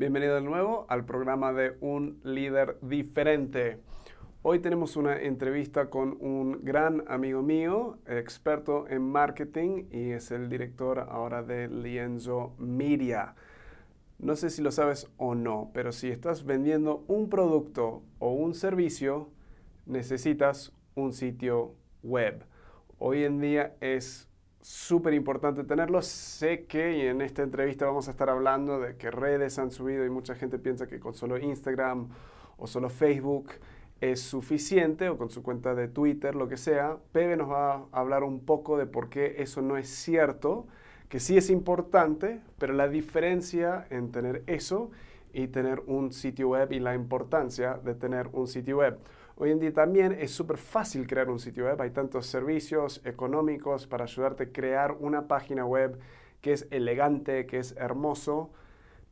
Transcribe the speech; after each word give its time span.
Bienvenido 0.00 0.36
de 0.36 0.40
nuevo 0.40 0.86
al 0.88 1.04
programa 1.04 1.52
de 1.52 1.76
Un 1.82 2.20
líder 2.24 2.78
diferente. 2.80 3.82
Hoy 4.40 4.60
tenemos 4.60 4.96
una 4.96 5.20
entrevista 5.20 5.90
con 5.90 6.16
un 6.20 6.64
gran 6.64 7.04
amigo 7.06 7.42
mío, 7.42 7.98
experto 8.06 8.88
en 8.88 9.02
marketing 9.02 9.88
y 9.90 10.12
es 10.12 10.30
el 10.30 10.48
director 10.48 11.00
ahora 11.00 11.42
de 11.42 11.68
Lienzo 11.68 12.54
Media. 12.56 13.34
No 14.18 14.36
sé 14.36 14.48
si 14.48 14.62
lo 14.62 14.72
sabes 14.72 15.06
o 15.18 15.34
no, 15.34 15.70
pero 15.74 15.92
si 15.92 16.08
estás 16.08 16.46
vendiendo 16.46 17.04
un 17.06 17.28
producto 17.28 18.02
o 18.20 18.32
un 18.32 18.54
servicio, 18.54 19.28
necesitas 19.84 20.72
un 20.94 21.12
sitio 21.12 21.74
web. 22.02 22.46
Hoy 22.98 23.24
en 23.24 23.38
día 23.38 23.76
es 23.82 24.29
súper 24.60 25.14
importante 25.14 25.64
tenerlo. 25.64 26.02
Sé 26.02 26.64
que 26.64 27.08
en 27.08 27.20
esta 27.22 27.42
entrevista 27.42 27.86
vamos 27.86 28.08
a 28.08 28.10
estar 28.10 28.28
hablando 28.28 28.80
de 28.80 28.96
que 28.96 29.10
redes 29.10 29.58
han 29.58 29.70
subido 29.70 30.04
y 30.04 30.10
mucha 30.10 30.34
gente 30.34 30.58
piensa 30.58 30.86
que 30.86 31.00
con 31.00 31.14
solo 31.14 31.38
Instagram 31.38 32.08
o 32.58 32.66
solo 32.66 32.90
Facebook 32.90 33.50
es 34.00 34.20
suficiente 34.20 35.08
o 35.08 35.18
con 35.18 35.30
su 35.30 35.42
cuenta 35.42 35.74
de 35.74 35.88
Twitter, 35.88 36.34
lo 36.34 36.48
que 36.48 36.56
sea. 36.56 36.96
Pebe 37.12 37.36
nos 37.36 37.50
va 37.50 37.74
a 37.74 37.86
hablar 37.92 38.22
un 38.22 38.40
poco 38.40 38.78
de 38.78 38.86
por 38.86 39.08
qué 39.08 39.36
eso 39.38 39.62
no 39.62 39.76
es 39.76 39.88
cierto, 39.88 40.66
que 41.08 41.20
sí 41.20 41.36
es 41.36 41.50
importante, 41.50 42.40
pero 42.58 42.72
la 42.72 42.88
diferencia 42.88 43.86
en 43.90 44.10
tener 44.12 44.42
eso 44.46 44.90
y 45.32 45.48
tener 45.48 45.82
un 45.86 46.12
sitio 46.12 46.48
web 46.50 46.72
y 46.72 46.80
la 46.80 46.94
importancia 46.94 47.74
de 47.74 47.94
tener 47.94 48.28
un 48.32 48.46
sitio 48.46 48.78
web. 48.78 48.98
Hoy 49.42 49.52
en 49.52 49.58
día 49.58 49.72
también 49.72 50.12
es 50.12 50.32
súper 50.32 50.58
fácil 50.58 51.06
crear 51.06 51.30
un 51.30 51.38
sitio 51.38 51.64
web. 51.64 51.80
Hay 51.80 51.92
tantos 51.92 52.26
servicios 52.26 53.00
económicos 53.06 53.86
para 53.86 54.04
ayudarte 54.04 54.42
a 54.42 54.52
crear 54.52 54.92
una 55.00 55.28
página 55.28 55.64
web 55.64 55.98
que 56.42 56.52
es 56.52 56.68
elegante, 56.70 57.46
que 57.46 57.56
es 57.56 57.74
hermoso. 57.78 58.50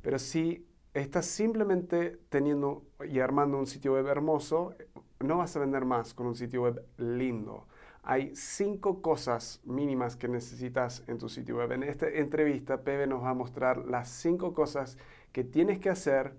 Pero 0.03 0.19
si 0.19 0.67
estás 0.93 1.25
simplemente 1.25 2.19
teniendo 2.29 2.83
y 3.09 3.21
armando 3.21 3.57
un 3.57 3.67
sitio 3.67 3.95
web 3.95 4.07
hermoso, 4.07 4.75
no 5.21 5.39
vas 5.39 5.57
a 5.57 5.61
vender 5.61 5.87
más 5.87 6.13
con 6.13 6.27
un 6.27 6.37
sitio 6.37 6.61
web 6.65 6.85
lindo. 6.99 7.67
Hay 8.03 8.37
cinco 8.37 9.01
cosas 9.01 9.63
mínimas 9.65 10.15
que 10.15 10.29
necesitas 10.29 11.05
en 11.07 11.17
tu 11.17 11.31
sitio 11.31 11.57
web. 11.57 11.73
En 11.73 11.85
esta 11.85 12.07
entrevista, 12.07 12.83
Pebe 12.83 13.07
nos 13.07 13.23
va 13.23 13.31
a 13.31 13.35
mostrar 13.35 13.79
las 13.87 14.11
cinco 14.11 14.53
cosas 14.53 14.99
que 15.33 15.43
tienes 15.43 15.79
que 15.79 15.89
hacer 15.89 16.35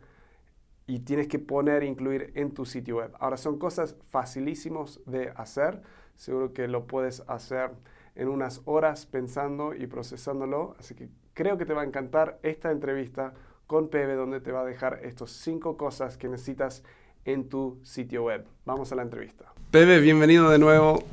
y 0.89 1.01
tienes 1.01 1.27
que 1.27 1.37
poner, 1.37 1.83
incluir 1.83 2.31
en 2.33 2.51
tu 2.51 2.65
sitio 2.65 2.97
web. 2.97 3.11
Ahora 3.19 3.37
son 3.37 3.59
cosas 3.59 3.95
facilísimos 4.09 4.99
de 5.05 5.31
hacer. 5.35 5.83
Seguro 6.15 6.51
que 6.51 6.67
lo 6.67 6.87
puedes 6.87 7.23
hacer 7.27 7.69
en 8.15 8.27
unas 8.27 8.63
horas 8.65 9.05
pensando 9.05 9.75
y 9.75 9.85
procesándolo. 9.85 10.75
Así 10.79 10.95
que 10.95 11.09
creo 11.35 11.59
que 11.59 11.67
te 11.67 11.75
va 11.75 11.83
a 11.83 11.85
encantar 11.85 12.39
esta 12.41 12.71
entrevista 12.71 13.35
con 13.67 13.89
Pebe 13.89 14.15
donde 14.15 14.41
te 14.41 14.51
va 14.51 14.61
a 14.61 14.65
dejar 14.65 15.01
estos 15.03 15.29
cinco 15.29 15.77
cosas 15.77 16.17
que 16.17 16.27
necesitas 16.27 16.83
en 17.23 17.49
tu 17.49 17.77
sitio 17.83 18.23
web. 18.23 18.47
Vamos 18.65 18.91
a 18.91 18.95
la 18.95 19.03
entrevista. 19.03 19.45
Pebe, 19.69 19.99
bienvenido 19.99 20.49
de 20.49 20.57
nuevo 20.57 21.03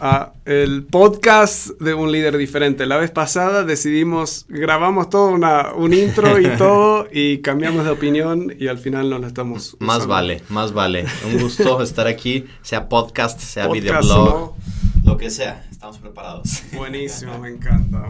a 0.00 0.32
el 0.44 0.84
podcast 0.84 1.68
de 1.80 1.94
un 1.94 2.12
líder 2.12 2.36
diferente. 2.36 2.86
La 2.86 2.96
vez 2.96 3.10
pasada 3.10 3.64
decidimos, 3.64 4.46
grabamos 4.48 5.08
todo 5.08 5.28
una, 5.28 5.72
un 5.72 5.92
intro 5.92 6.40
y 6.40 6.48
todo 6.58 7.08
y 7.10 7.38
cambiamos 7.38 7.84
de 7.84 7.90
opinión 7.90 8.54
y 8.58 8.68
al 8.68 8.78
final 8.78 9.10
no 9.10 9.24
estamos 9.26 9.76
Más 9.80 10.06
vale, 10.06 10.42
más 10.48 10.72
vale. 10.72 11.06
Un 11.26 11.40
gusto 11.40 11.82
estar 11.82 12.06
aquí, 12.06 12.44
sea 12.62 12.88
podcast, 12.88 13.40
sea 13.40 13.68
videoblog, 13.68 14.54
lo 15.04 15.16
que 15.16 15.30
sea. 15.30 15.66
Estamos 15.70 15.98
preparados. 15.98 16.62
Buenísimo, 16.74 17.38
me 17.38 17.50
encanta. 17.50 18.04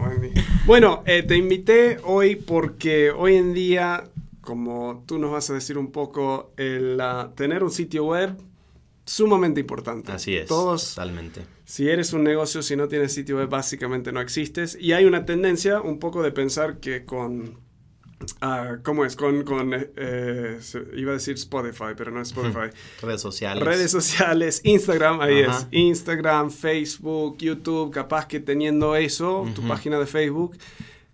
Bueno, 0.65 1.03
eh, 1.05 1.23
te 1.23 1.35
invité 1.35 1.99
hoy 2.03 2.35
porque 2.35 3.11
hoy 3.11 3.35
en 3.35 3.53
día, 3.53 4.05
como 4.41 5.03
tú 5.05 5.19
nos 5.19 5.31
vas 5.31 5.49
a 5.49 5.53
decir 5.53 5.77
un 5.77 5.91
poco, 5.91 6.51
el 6.57 7.01
tener 7.35 7.63
un 7.63 7.71
sitio 7.71 8.05
web 8.05 8.37
sumamente 9.05 9.59
importante. 9.59 10.11
Así 10.11 10.35
es. 10.35 10.47
Todos, 10.47 10.95
totalmente 10.95 11.55
si 11.65 11.89
eres 11.89 12.13
un 12.13 12.23
negocio, 12.23 12.61
si 12.61 12.75
no 12.75 12.87
tienes 12.87 13.13
sitio 13.13 13.37
web, 13.37 13.49
básicamente 13.49 14.11
no 14.11 14.21
existes. 14.21 14.77
Y 14.79 14.93
hay 14.93 15.05
una 15.05 15.25
tendencia 15.25 15.81
un 15.81 15.99
poco 15.99 16.21
de 16.21 16.31
pensar 16.31 16.79
que 16.79 17.03
con... 17.05 17.65
Uh, 18.41 18.81
¿Cómo 18.83 19.03
es? 19.03 19.15
Con, 19.15 19.43
con 19.43 19.71
eh, 19.73 20.59
iba 20.95 21.11
a 21.11 21.15
decir 21.15 21.35
Spotify, 21.35 21.93
pero 21.97 22.11
no 22.11 22.21
es 22.21 22.29
Spotify. 22.29 22.69
Redes 23.01 23.21
sociales. 23.21 23.63
Redes 23.63 23.91
sociales, 23.91 24.61
Instagram, 24.63 25.19
ahí 25.21 25.39
es. 25.39 25.67
Instagram, 25.71 26.49
Facebook, 26.49 27.37
YouTube, 27.39 27.91
capaz 27.91 28.27
que 28.27 28.39
teniendo 28.39 28.95
eso, 28.95 29.45
tu 29.53 29.67
página 29.67 29.99
de 29.99 30.05
Facebook, 30.05 30.55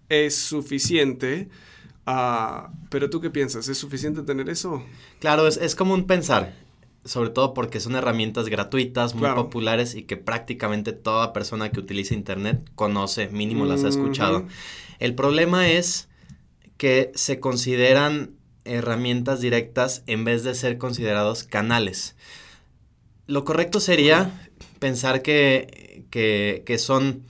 es 0.09 0.35
suficiente. 0.35 1.49
Uh, 2.05 2.69
pero 2.89 3.09
tú 3.09 3.19
qué 3.19 3.29
piensas? 3.29 3.67
¿Es 3.67 3.77
suficiente 3.77 4.21
tener 4.21 4.49
eso? 4.49 4.83
Claro, 5.19 5.47
es, 5.47 5.57
es 5.57 5.75
como 5.75 5.93
un 5.93 6.05
pensar 6.07 6.53
sobre 7.03 7.31
todo 7.31 7.53
porque 7.53 7.79
son 7.79 7.95
herramientas 7.95 8.47
gratuitas, 8.47 9.15
muy 9.15 9.29
populares 9.31 9.95
y 9.95 10.03
que 10.03 10.17
prácticamente 10.17 10.93
toda 10.93 11.33
persona 11.33 11.71
que 11.71 11.79
utiliza 11.79 12.13
Internet 12.13 12.69
conoce, 12.75 13.29
mínimo 13.29 13.65
las 13.65 13.83
ha 13.83 13.89
escuchado. 13.89 14.45
El 14.99 15.15
problema 15.15 15.69
es 15.69 16.09
que 16.77 17.11
se 17.15 17.39
consideran 17.39 18.35
herramientas 18.65 19.41
directas 19.41 20.03
en 20.05 20.23
vez 20.23 20.43
de 20.43 20.53
ser 20.53 20.77
considerados 20.77 21.43
canales. 21.43 22.15
Lo 23.25 23.45
correcto 23.45 23.79
sería 23.79 24.49
pensar 24.79 25.21
que, 25.21 26.05
que, 26.11 26.63
que 26.65 26.77
son, 26.77 27.23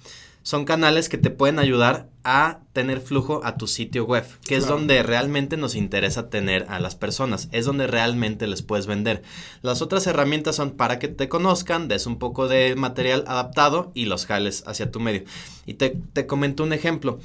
son 0.43 0.65
canales 0.65 1.07
que 1.07 1.17
te 1.17 1.29
pueden 1.29 1.59
ayudar 1.59 2.10
a 2.23 2.59
tener 2.73 3.01
flujo 3.01 3.41
a 3.43 3.57
tu 3.57 3.67
sitio 3.67 4.05
web, 4.05 4.25
que 4.45 4.55
es 4.55 4.67
donde 4.67 5.01
realmente 5.01 5.57
nos 5.57 5.75
interesa 5.75 6.29
tener 6.29 6.65
a 6.69 6.79
las 6.79 6.95
personas, 6.95 7.49
es 7.51 7.65
donde 7.65 7.87
realmente 7.87 8.47
les 8.47 8.61
puedes 8.61 8.85
vender. 8.85 9.23
Las 9.61 9.81
otras 9.81 10.05
herramientas 10.07 10.55
son 10.55 10.71
para 10.71 10.99
que 10.99 11.07
te 11.07 11.29
conozcan, 11.29 11.87
des 11.87 12.05
un 12.05 12.19
poco 12.19 12.47
de 12.47 12.75
material 12.75 13.23
adaptado 13.27 13.91
y 13.95 14.05
los 14.05 14.25
jales 14.25 14.63
hacia 14.67 14.91
tu 14.91 14.99
medio. 14.99 15.23
Y 15.65 15.75
te, 15.75 15.97
comento 16.27 16.63
un 16.63 16.73
ejemplo. 16.73 17.19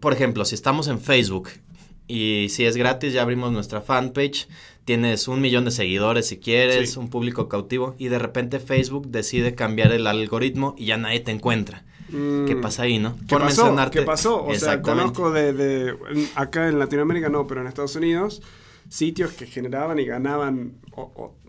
Por 0.00 0.12
ejemplo, 0.12 0.44
si 0.44 0.56
estamos 0.56 0.88
en 0.88 1.00
Facebook 1.00 1.50
y 2.08 2.48
si 2.50 2.64
es 2.64 2.76
gratis, 2.76 3.12
ya 3.12 3.22
abrimos 3.22 3.52
nuestra 3.52 3.82
fanpage, 3.82 4.48
tienes 4.84 5.28
un 5.28 5.40
millón 5.40 5.64
de 5.64 5.70
seguidores 5.70 6.26
si 6.26 6.38
quieres, 6.38 6.96
un 6.96 7.08
público 7.08 7.48
cautivo 7.48 7.94
y 7.98 8.08
de 8.08 8.18
repente 8.18 8.58
Facebook 8.58 9.06
decide 9.08 9.54
cambiar 9.54 9.92
el 9.92 10.08
algoritmo 10.08 10.74
y 10.76 10.86
ya 10.86 10.96
nadie 10.96 11.20
te 11.20 11.30
encuentra 11.30 11.84
¿Qué 12.12 12.54
mm. 12.54 12.60
pasa 12.60 12.82
ahí, 12.82 12.98
no? 12.98 13.16
¿Qué 13.26 13.36
pasó? 13.36 13.74
¿Qué 13.90 14.02
pasó? 14.02 14.44
O 14.44 14.54
sea, 14.54 14.82
conozco 14.82 15.30
de, 15.30 15.96
acá 16.34 16.68
en 16.68 16.78
Latinoamérica 16.78 17.30
no, 17.30 17.46
pero 17.46 17.62
en 17.62 17.66
Estados 17.66 17.96
Unidos, 17.96 18.42
sitios 18.88 19.32
que 19.32 19.46
generaban 19.46 19.98
y 19.98 20.04
ganaban, 20.04 20.74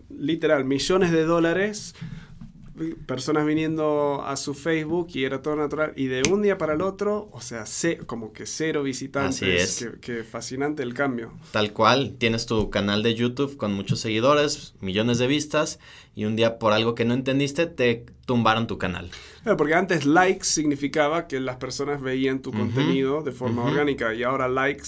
literal, 0.08 0.64
millones 0.64 1.12
de 1.12 1.24
dólares 1.24 1.94
personas 3.06 3.46
viniendo 3.46 4.22
a 4.24 4.36
su 4.36 4.54
Facebook 4.54 5.08
y 5.14 5.24
era 5.24 5.42
todo 5.42 5.56
natural. 5.56 5.92
Y 5.96 6.06
de 6.06 6.22
un 6.30 6.42
día 6.42 6.58
para 6.58 6.74
el 6.74 6.82
otro, 6.82 7.28
o 7.32 7.40
sea, 7.40 7.64
como 8.06 8.32
que 8.32 8.46
cero 8.46 8.82
visitantes. 8.82 9.42
Así 9.42 9.50
es. 9.50 9.98
Que, 10.00 10.24
fascinante 10.24 10.82
el 10.82 10.94
cambio. 10.94 11.32
Tal 11.52 11.72
cual, 11.72 12.16
tienes 12.18 12.46
tu 12.46 12.70
canal 12.70 13.02
de 13.02 13.14
YouTube 13.14 13.56
con 13.56 13.72
muchos 13.72 14.00
seguidores, 14.00 14.74
millones 14.80 15.18
de 15.18 15.26
vistas, 15.26 15.78
y 16.14 16.24
un 16.24 16.36
día 16.36 16.58
por 16.58 16.72
algo 16.72 16.94
que 16.94 17.04
no 17.04 17.14
entendiste 17.14 17.66
te 17.66 18.06
tumbaron 18.26 18.66
tu 18.66 18.78
canal. 18.78 19.10
porque 19.56 19.74
antes 19.74 20.04
likes 20.04 20.44
significaba 20.44 21.26
que 21.26 21.40
las 21.40 21.56
personas 21.56 22.00
veían 22.00 22.40
tu 22.40 22.52
contenido 22.52 23.22
de 23.22 23.32
forma 23.32 23.64
orgánica 23.64 24.14
y 24.14 24.22
ahora 24.22 24.48
likes... 24.48 24.84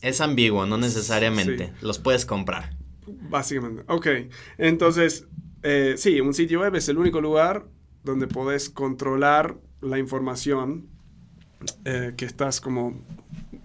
Es 0.00 0.20
ambiguo, 0.20 0.64
no 0.64 0.78
necesariamente. 0.78 1.72
Los 1.80 1.98
puedes 1.98 2.24
comprar. 2.24 2.76
Básicamente. 3.06 3.82
Ok. 3.88 4.06
Entonces, 4.58 5.26
eh, 5.62 5.94
sí, 5.96 6.20
un 6.20 6.34
sitio 6.34 6.60
web 6.60 6.74
es 6.76 6.88
el 6.88 6.98
único 6.98 7.20
lugar 7.20 7.64
donde 8.04 8.26
podés 8.26 8.70
controlar 8.70 9.56
la 9.80 9.98
información 9.98 10.86
eh, 11.84 12.14
que 12.16 12.24
estás 12.24 12.60
como 12.60 13.00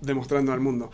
demostrando 0.01 0.51
al 0.51 0.59
mundo. 0.59 0.91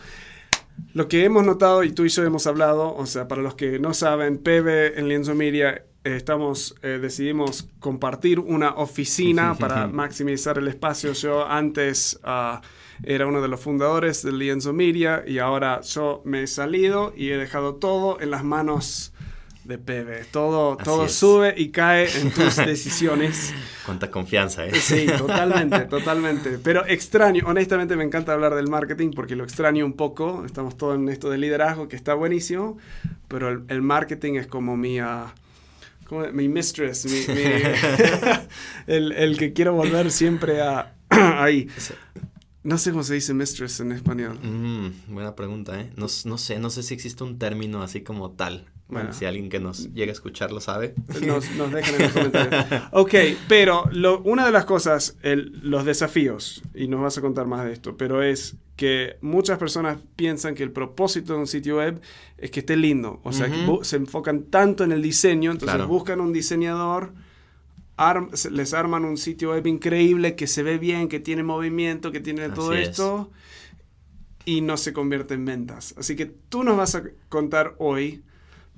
Lo 0.94 1.08
que 1.08 1.24
hemos 1.24 1.44
notado 1.44 1.84
y 1.84 1.92
tú 1.92 2.04
y 2.04 2.08
yo 2.08 2.24
hemos 2.24 2.46
hablado, 2.46 2.94
o 2.94 3.06
sea, 3.06 3.28
para 3.28 3.42
los 3.42 3.54
que 3.54 3.78
no 3.78 3.92
saben, 3.94 4.38
PB 4.38 4.98
en 4.98 5.08
Lienzo 5.08 5.34
Media 5.34 5.84
eh, 6.04 6.16
estamos, 6.16 6.74
decidimos 6.82 7.68
compartir 7.80 8.38
una 8.38 8.70
oficina 8.70 9.54
para 9.54 9.86
maximizar 9.86 10.58
el 10.58 10.68
espacio. 10.68 11.12
Yo 11.12 11.46
antes 11.46 12.18
ah, 12.22 12.62
era 13.02 13.26
uno 13.26 13.40
de 13.40 13.48
los 13.48 13.60
fundadores 13.60 14.22
del 14.22 14.38
Lienzo 14.38 14.72
Media 14.72 15.24
y 15.26 15.38
ahora 15.38 15.80
yo 15.82 16.22
me 16.24 16.42
he 16.42 16.46
salido 16.46 17.12
y 17.16 17.30
he 17.30 17.36
dejado 17.36 17.76
todo 17.76 18.20
en 18.20 18.30
las 18.30 18.44
manos 18.44 19.12
de 19.64 19.78
PB. 19.78 20.30
Todo, 20.30 20.76
todo 20.76 21.08
sube 21.08 21.54
y 21.56 21.70
cae 21.70 22.08
en 22.20 22.30
tus 22.30 22.56
decisiones. 22.66 23.52
Cuánta 23.84 24.10
confianza, 24.10 24.66
¿eh? 24.66 24.74
Sí, 24.74 25.06
totalmente, 25.18 25.80
totalmente. 25.80 26.58
Pero 26.58 26.86
extraño, 26.86 27.44
honestamente 27.46 27.96
me 27.96 28.04
encanta 28.04 28.32
hablar 28.32 28.54
del 28.54 28.68
marketing 28.68 29.10
porque 29.10 29.36
lo 29.36 29.44
extraño 29.44 29.84
un 29.84 29.94
poco. 29.94 30.44
Estamos 30.44 30.76
todos 30.76 30.96
en 30.96 31.08
esto 31.08 31.30
de 31.30 31.38
liderazgo 31.38 31.88
que 31.88 31.96
está 31.96 32.14
buenísimo, 32.14 32.78
pero 33.28 33.48
el, 33.48 33.82
marketing 33.82 34.34
es 34.34 34.46
como 34.46 34.76
mi... 34.76 35.00
Uh, 35.00 35.26
mi 36.32 36.48
mistress, 36.48 37.04
el, 38.88 39.12
el, 39.12 39.38
que 39.38 39.52
quiero 39.52 39.74
volver 39.74 40.10
siempre 40.10 40.60
a, 40.60 40.96
ahí. 41.08 41.68
No 42.62 42.78
sé 42.78 42.90
cómo 42.90 43.04
se 43.04 43.14
dice 43.14 43.32
mistress 43.32 43.80
en 43.80 43.92
español. 43.92 44.38
Mm, 44.42 45.14
buena 45.14 45.36
pregunta, 45.36 45.80
¿eh? 45.80 45.92
No, 45.96 46.06
no, 46.24 46.38
sé, 46.38 46.58
no 46.58 46.68
sé 46.70 46.82
si 46.82 46.94
existe 46.94 47.22
un 47.22 47.38
término 47.38 47.82
así 47.82 48.02
como 48.02 48.32
tal. 48.32 48.66
Bueno, 48.90 49.12
si 49.12 49.24
alguien 49.24 49.48
que 49.48 49.60
nos 49.60 49.92
llega 49.92 50.10
a 50.10 50.12
escuchar 50.12 50.52
lo 50.52 50.60
sabe. 50.60 50.94
Nos, 51.26 51.50
nos 51.52 51.72
dejan 51.72 51.94
en 51.94 52.02
los 52.02 52.12
comentarios. 52.12 52.82
ok, 52.92 53.14
pero 53.48 53.84
lo, 53.92 54.20
una 54.22 54.44
de 54.44 54.52
las 54.52 54.64
cosas, 54.64 55.16
el, 55.22 55.60
los 55.62 55.84
desafíos, 55.84 56.62
y 56.74 56.88
nos 56.88 57.00
vas 57.00 57.18
a 57.18 57.20
contar 57.20 57.46
más 57.46 57.64
de 57.64 57.72
esto, 57.72 57.96
pero 57.96 58.22
es 58.22 58.56
que 58.76 59.16
muchas 59.20 59.58
personas 59.58 59.98
piensan 60.16 60.54
que 60.54 60.62
el 60.62 60.72
propósito 60.72 61.34
de 61.34 61.40
un 61.40 61.46
sitio 61.46 61.76
web 61.76 62.00
es 62.38 62.50
que 62.50 62.60
esté 62.60 62.76
lindo. 62.76 63.20
O 63.24 63.32
sea, 63.32 63.48
que 63.48 63.66
se 63.82 63.96
enfocan 63.96 64.44
tanto 64.44 64.84
en 64.84 64.92
el 64.92 65.02
diseño, 65.02 65.50
entonces 65.50 65.86
buscan 65.86 66.20
un 66.20 66.32
diseñador 66.32 67.12
les 68.50 68.74
arman 68.74 69.04
un 69.04 69.16
sitio 69.16 69.50
web 69.50 69.66
increíble 69.66 70.34
que 70.34 70.46
se 70.46 70.62
ve 70.62 70.78
bien, 70.78 71.08
que 71.08 71.20
tiene 71.20 71.42
movimiento, 71.42 72.12
que 72.12 72.20
tiene 72.20 72.48
todo 72.48 72.72
esto 72.72 73.30
y 74.44 74.62
no 74.62 74.76
se 74.76 74.92
convierte 74.92 75.34
en 75.34 75.44
ventas. 75.44 75.94
Así 75.98 76.16
que 76.16 76.26
tú 76.26 76.64
nos 76.64 76.76
vas 76.76 76.94
a 76.94 77.02
contar 77.28 77.74
hoy 77.78 78.22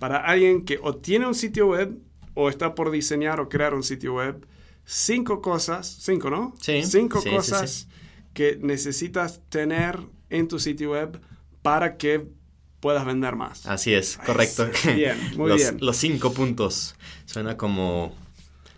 para 0.03 0.19
alguien 0.19 0.65
que 0.65 0.81
o 0.83 0.97
tiene 0.97 1.29
un 1.29 1.35
sitio 1.37 1.69
web 1.69 1.97
o 2.35 2.49
está 2.49 2.75
por 2.75 2.91
diseñar 2.91 3.39
o 3.39 3.49
crear 3.49 3.73
un 3.73 3.85
sitio 3.85 4.15
web, 4.15 4.45
cinco 4.85 5.41
cosas, 5.41 5.87
cinco, 6.01 6.29
¿no? 6.29 6.57
Sí. 6.61 6.83
Cinco 6.83 7.23
cosas 7.23 7.87
que 8.35 8.59
necesitas 8.61 9.43
tener 9.49 10.01
en 10.29 10.49
tu 10.49 10.59
sitio 10.59 10.91
web 10.91 11.21
para 11.63 11.99
que 11.99 12.27
puedas 12.81 13.07
vender 13.07 13.37
más. 13.37 13.65
Así 13.65 13.95
es, 13.95 14.19
correcto. 14.27 14.69
Bien, 14.97 15.17
muy 15.37 15.53
bien. 15.53 15.77
Los 15.81 15.99
cinco 15.99 16.33
puntos. 16.33 16.97
Suena 17.25 17.57
como 17.57 18.13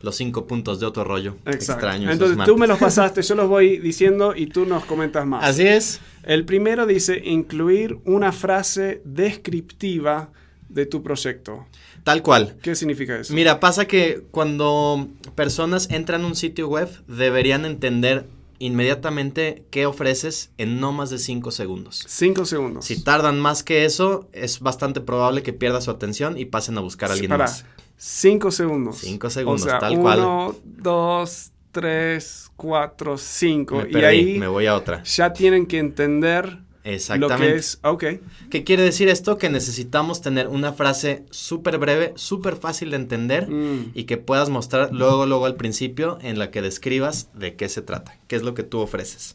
los 0.02 0.16
cinco 0.16 0.46
puntos 0.46 0.78
de 0.78 0.84
otro 0.84 1.04
rollo 1.04 1.38
Exacto. 1.46 1.86
extraño. 1.86 2.10
Entonces 2.10 2.36
tú 2.44 2.58
me 2.58 2.66
los 2.66 2.78
pasaste, 2.88 3.22
yo 3.22 3.34
los 3.34 3.48
voy 3.48 3.78
diciendo 3.78 4.34
y 4.36 4.48
tú 4.48 4.66
nos 4.66 4.84
comentas 4.84 5.26
más. 5.26 5.42
Así 5.42 5.66
es. 5.66 6.02
El 6.22 6.44
primero 6.44 6.84
dice 6.84 7.22
incluir 7.24 7.96
una 8.04 8.30
frase 8.30 9.00
descriptiva 9.06 10.30
de 10.74 10.86
tu 10.86 11.02
proyecto. 11.02 11.66
Tal 12.02 12.22
cual. 12.22 12.56
¿Qué 12.60 12.74
significa 12.74 13.18
eso? 13.18 13.32
Mira, 13.32 13.60
pasa 13.60 13.86
que 13.86 14.24
cuando 14.30 15.08
personas 15.34 15.88
entran 15.90 16.22
a 16.24 16.26
un 16.26 16.34
sitio 16.34 16.68
web 16.68 16.88
deberían 17.06 17.64
entender 17.64 18.26
inmediatamente 18.58 19.64
qué 19.70 19.86
ofreces 19.86 20.50
en 20.58 20.80
no 20.80 20.92
más 20.92 21.10
de 21.10 21.18
cinco 21.18 21.50
segundos. 21.50 22.04
Cinco 22.08 22.44
segundos. 22.44 22.84
Si 22.84 23.02
tardan 23.02 23.40
más 23.40 23.62
que 23.62 23.84
eso, 23.84 24.28
es 24.32 24.60
bastante 24.60 25.00
probable 25.00 25.42
que 25.42 25.52
pierda 25.52 25.80
su 25.80 25.90
atención 25.90 26.36
y 26.36 26.44
pasen 26.44 26.76
a 26.76 26.80
buscar 26.80 27.10
a 27.10 27.14
alguien 27.14 27.30
más. 27.30 27.64
Cinco 27.96 28.50
segundos. 28.50 28.98
Cinco 28.98 29.30
segundos, 29.30 29.66
tal 29.66 29.92
uno, 29.92 30.02
cual. 30.02 30.18
Uno, 30.18 30.56
dos, 30.64 31.52
tres, 31.70 32.50
cuatro, 32.56 33.16
cinco. 33.16 33.82
y 33.88 33.96
ahí 33.96 34.38
me 34.38 34.48
voy 34.48 34.66
a 34.66 34.74
otra. 34.74 35.02
Ya 35.04 35.32
tienen 35.32 35.66
que 35.66 35.78
entender 35.78 36.63
Exactamente. 36.84 37.44
lo 37.44 37.52
que 37.52 37.58
es. 37.58 37.78
Ok. 37.82 38.04
¿Qué 38.50 38.62
quiere 38.62 38.82
decir 38.82 39.08
esto? 39.08 39.38
Que 39.38 39.48
necesitamos 39.48 40.20
tener 40.20 40.48
una 40.48 40.72
frase 40.72 41.24
súper 41.30 41.78
breve, 41.78 42.12
súper 42.16 42.56
fácil 42.56 42.90
de 42.90 42.96
entender 42.96 43.50
mm. 43.50 43.92
y 43.94 44.04
que 44.04 44.18
puedas 44.18 44.50
mostrar 44.50 44.92
luego, 44.92 45.26
luego 45.26 45.46
al 45.46 45.56
principio 45.56 46.18
en 46.20 46.38
la 46.38 46.50
que 46.50 46.62
describas 46.62 47.30
de 47.34 47.56
qué 47.56 47.68
se 47.68 47.82
trata, 47.82 48.18
qué 48.28 48.36
es 48.36 48.42
lo 48.42 48.54
que 48.54 48.62
tú 48.62 48.80
ofreces. 48.80 49.34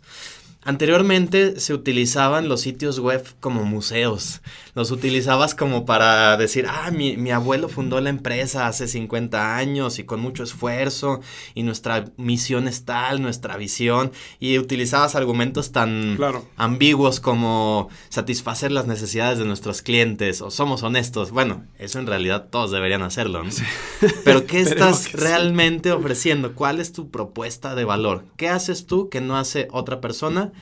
Anteriormente 0.70 1.60
se 1.60 1.74
utilizaban 1.74 2.48
los 2.48 2.62
sitios 2.62 3.00
web 3.00 3.26
como 3.40 3.64
museos. 3.64 4.44
Los 4.76 4.92
utilizabas 4.92 5.56
como 5.56 5.84
para 5.84 6.38
decir, 6.38 6.68
ah, 6.70 6.92
mi, 6.92 7.32
abuelo 7.32 7.70
fundó 7.70 8.00
la 8.02 8.12
empresa 8.12 8.68
hace 8.68 8.88
50 8.88 9.58
años 9.58 9.98
y 9.98 10.04
con 10.04 10.20
mucho 10.20 10.44
esfuerzo 10.44 11.22
y 11.56 11.64
nuestra 11.64 12.06
misión 12.18 12.68
es 12.68 12.86
tal, 12.86 13.20
nuestra 13.20 13.58
visión. 13.58 14.12
Y 14.40 14.60
utilizabas 14.60 15.16
argumentos 15.16 15.72
tan 15.72 16.20
ambiguos 16.56 17.20
como 17.20 17.90
satisfacer 18.10 18.72
las 18.72 18.86
necesidades 18.86 19.40
de 19.40 19.46
nuestros 19.46 19.82
clientes 19.82 20.40
o 20.40 20.52
somos 20.52 20.84
honestos. 20.84 21.32
Bueno, 21.32 21.66
eso 21.80 21.98
en 21.98 22.06
realidad 22.06 22.46
todos 22.52 22.70
deberían 22.70 23.02
hacerlo, 23.02 23.44
¿no? 23.44 23.50
Pero 24.24 24.46
¿qué 24.46 24.60
estás 24.62 25.14
realmente 25.14 25.92
ofreciendo? 25.92 26.54
¿Cuál 26.54 26.80
es 26.80 26.94
tu 26.94 27.10
propuesta 27.10 27.74
de 27.74 27.86
valor? 27.86 28.26
¿Qué 28.38 28.50
haces 28.50 28.86
tú 28.86 29.10
que 29.10 29.20
no 29.20 29.36
hace 29.36 29.68
otra 29.72 30.00
persona? 30.00 30.54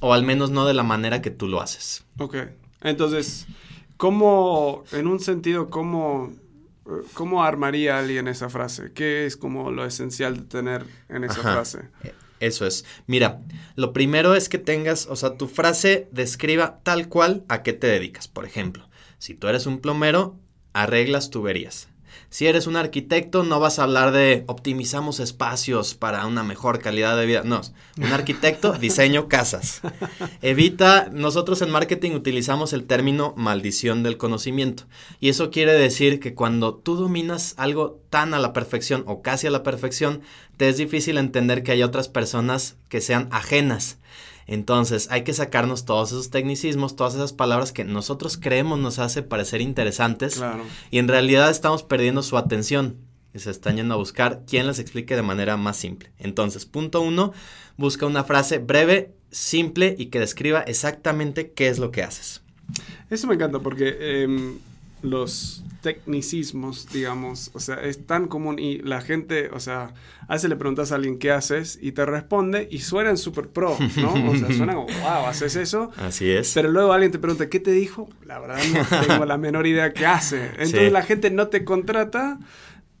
O 0.00 0.12
al 0.12 0.22
menos 0.22 0.50
no 0.50 0.66
de 0.66 0.74
la 0.74 0.82
manera 0.82 1.22
que 1.22 1.30
tú 1.30 1.48
lo 1.48 1.60
haces. 1.60 2.04
Ok, 2.18 2.36
entonces, 2.82 3.46
¿cómo, 3.96 4.84
en 4.92 5.06
un 5.06 5.20
sentido, 5.20 5.70
cómo, 5.70 6.32
cómo 7.14 7.44
armaría 7.44 7.98
alguien 7.98 8.28
esa 8.28 8.48
frase? 8.48 8.92
¿Qué 8.92 9.26
es 9.26 9.36
como 9.36 9.70
lo 9.70 9.84
esencial 9.84 10.36
de 10.36 10.42
tener 10.42 10.86
en 11.08 11.24
esa 11.24 11.42
frase? 11.42 11.88
E, 12.02 12.14
eso 12.40 12.66
es. 12.66 12.84
Mira, 13.06 13.40
lo 13.76 13.92
primero 13.92 14.34
es 14.34 14.48
que 14.48 14.58
tengas, 14.58 15.06
o 15.06 15.16
sea, 15.16 15.36
tu 15.36 15.48
frase 15.48 16.08
describa 16.12 16.80
tal 16.82 17.08
cual 17.08 17.44
a 17.48 17.62
qué 17.62 17.72
te 17.72 17.86
dedicas. 17.86 18.28
Por 18.28 18.44
ejemplo, 18.44 18.88
si 19.18 19.34
tú 19.34 19.48
eres 19.48 19.66
un 19.66 19.80
plomero, 19.80 20.38
arreglas 20.72 21.30
tuberías. 21.30 21.88
Si 22.28 22.46
eres 22.46 22.66
un 22.66 22.76
arquitecto, 22.76 23.44
no 23.44 23.60
vas 23.60 23.78
a 23.78 23.84
hablar 23.84 24.12
de 24.12 24.44
optimizamos 24.46 25.20
espacios 25.20 25.94
para 25.94 26.26
una 26.26 26.42
mejor 26.42 26.80
calidad 26.80 27.16
de 27.16 27.26
vida. 27.26 27.42
No, 27.44 27.60
un 27.98 28.12
arquitecto, 28.12 28.72
diseño 28.80 29.28
casas. 29.28 29.80
Evita, 30.42 31.08
nosotros 31.12 31.62
en 31.62 31.70
marketing 31.70 32.12
utilizamos 32.12 32.72
el 32.72 32.84
término 32.84 33.34
maldición 33.36 34.02
del 34.02 34.16
conocimiento. 34.16 34.84
Y 35.20 35.28
eso 35.28 35.50
quiere 35.50 35.72
decir 35.72 36.20
que 36.20 36.34
cuando 36.34 36.74
tú 36.74 36.96
dominas 36.96 37.54
algo 37.56 38.00
tan 38.10 38.34
a 38.34 38.38
la 38.38 38.52
perfección 38.52 39.04
o 39.06 39.22
casi 39.22 39.46
a 39.46 39.50
la 39.50 39.62
perfección, 39.62 40.22
te 40.56 40.68
es 40.68 40.76
difícil 40.76 41.18
entender 41.18 41.62
que 41.62 41.72
hay 41.72 41.82
otras 41.82 42.08
personas 42.08 42.76
que 42.88 43.00
sean 43.00 43.28
ajenas. 43.30 43.98
Entonces 44.46 45.08
hay 45.10 45.24
que 45.24 45.32
sacarnos 45.32 45.84
todos 45.84 46.12
esos 46.12 46.30
tecnicismos, 46.30 46.96
todas 46.96 47.14
esas 47.14 47.32
palabras 47.32 47.72
que 47.72 47.84
nosotros 47.84 48.36
creemos 48.36 48.78
nos 48.78 48.98
hace 48.98 49.22
parecer 49.22 49.60
interesantes 49.60 50.42
y 50.90 50.98
en 50.98 51.08
realidad 51.08 51.50
estamos 51.50 51.82
perdiendo 51.82 52.22
su 52.22 52.36
atención 52.36 52.96
y 53.34 53.40
se 53.40 53.50
están 53.50 53.76
yendo 53.76 53.94
a 53.94 53.98
buscar 53.98 54.42
quien 54.46 54.66
les 54.66 54.78
explique 54.78 55.14
de 55.14 55.22
manera 55.22 55.56
más 55.56 55.76
simple. 55.76 56.10
Entonces, 56.18 56.64
punto 56.64 57.02
uno, 57.02 57.32
busca 57.76 58.06
una 58.06 58.24
frase 58.24 58.58
breve, 58.58 59.12
simple 59.30 59.94
y 59.98 60.06
que 60.06 60.20
describa 60.20 60.60
exactamente 60.60 61.50
qué 61.50 61.68
es 61.68 61.78
lo 61.78 61.90
que 61.90 62.02
haces. 62.02 62.42
Eso 63.10 63.26
me 63.26 63.34
encanta 63.34 63.58
porque 63.60 64.22
em, 64.22 64.58
los 65.06 65.64
tecnicismos, 65.80 66.88
digamos, 66.92 67.50
o 67.54 67.60
sea, 67.60 67.76
es 67.76 68.06
tan 68.06 68.26
común 68.26 68.58
y 68.58 68.78
la 68.78 69.00
gente, 69.00 69.50
o 69.52 69.60
sea, 69.60 69.94
a 70.26 70.34
veces 70.34 70.50
le 70.50 70.56
preguntas 70.56 70.90
a 70.90 70.96
alguien 70.96 71.18
qué 71.18 71.30
haces 71.30 71.78
y 71.80 71.92
te 71.92 72.04
responde 72.04 72.66
y 72.70 72.80
suenan 72.80 73.16
súper 73.16 73.48
pro, 73.48 73.76
¿no? 73.96 74.30
O 74.30 74.36
sea, 74.36 74.52
suenan 74.52 74.76
como, 74.76 74.86
wow, 74.86 75.26
haces 75.26 75.54
eso. 75.54 75.92
Así 75.96 76.28
es. 76.28 76.52
Pero 76.54 76.70
luego 76.70 76.92
alguien 76.92 77.12
te 77.12 77.20
pregunta, 77.20 77.48
¿qué 77.48 77.60
te 77.60 77.70
dijo? 77.70 78.08
La 78.24 78.40
verdad 78.40 78.58
no 78.72 79.06
tengo 79.06 79.24
la 79.26 79.38
menor 79.38 79.66
idea 79.66 79.92
qué 79.92 80.06
hace. 80.06 80.46
Entonces 80.58 80.90
la 80.90 81.02
gente 81.02 81.30
no 81.30 81.48
te 81.48 81.64
contrata 81.64 82.40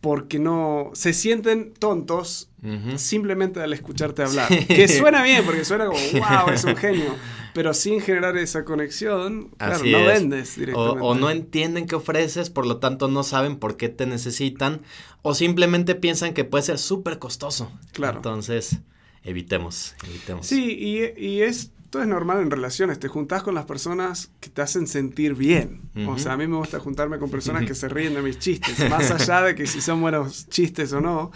porque 0.00 0.38
no 0.38 0.90
se 0.94 1.12
sienten 1.12 1.74
tontos 1.74 2.50
simplemente 2.96 3.60
al 3.60 3.72
escucharte 3.72 4.22
hablar. 4.22 4.48
Que 4.66 4.86
suena 4.86 5.22
bien, 5.22 5.44
porque 5.44 5.64
suena 5.64 5.86
como, 5.86 5.98
wow, 5.98 6.52
es 6.52 6.62
un 6.64 6.76
genio. 6.76 7.14
Pero 7.56 7.72
sin 7.72 8.02
generar 8.02 8.36
esa 8.36 8.66
conexión, 8.66 9.48
claro, 9.56 9.82
no 9.82 10.04
vendes 10.04 10.56
directamente. 10.56 11.00
O, 11.00 11.14
no 11.14 11.30
entienden 11.30 11.86
qué 11.86 11.94
ofreces, 11.94 12.50
por 12.50 12.66
lo 12.66 12.80
tanto 12.80 13.08
no 13.08 13.22
saben 13.22 13.56
por 13.56 13.78
qué 13.78 13.88
te 13.88 14.04
necesitan, 14.04 14.82
o 15.22 15.32
simplemente 15.32 15.94
piensan 15.94 16.34
que 16.34 16.44
puede 16.44 16.64
ser 16.64 16.76
súper 16.76 17.18
costoso. 17.18 17.72
Claro. 17.92 18.18
Entonces, 18.18 18.80
evitemos, 19.22 19.94
evitemos. 20.06 20.46
Sí, 20.46 20.76
y, 20.78 21.18
y 21.18 21.40
es 21.40 21.70
esto 21.86 22.02
es 22.02 22.08
normal 22.08 22.40
en 22.40 22.50
relaciones, 22.50 22.98
te 22.98 23.06
juntás 23.06 23.44
con 23.44 23.54
las 23.54 23.64
personas 23.64 24.32
que 24.40 24.50
te 24.50 24.60
hacen 24.60 24.88
sentir 24.88 25.36
bien. 25.36 25.82
O 26.08 26.18
sea, 26.18 26.32
a 26.32 26.36
mí 26.36 26.48
me 26.48 26.56
gusta 26.56 26.80
juntarme 26.80 27.20
con 27.20 27.30
personas 27.30 27.64
que 27.64 27.74
se 27.76 27.88
ríen 27.88 28.12
de 28.12 28.22
mis 28.22 28.40
chistes, 28.40 28.90
más 28.90 29.12
allá 29.12 29.42
de 29.42 29.54
que 29.54 29.68
si 29.68 29.80
son 29.80 30.00
buenos 30.00 30.48
chistes 30.48 30.92
o 30.92 31.00
no. 31.00 31.30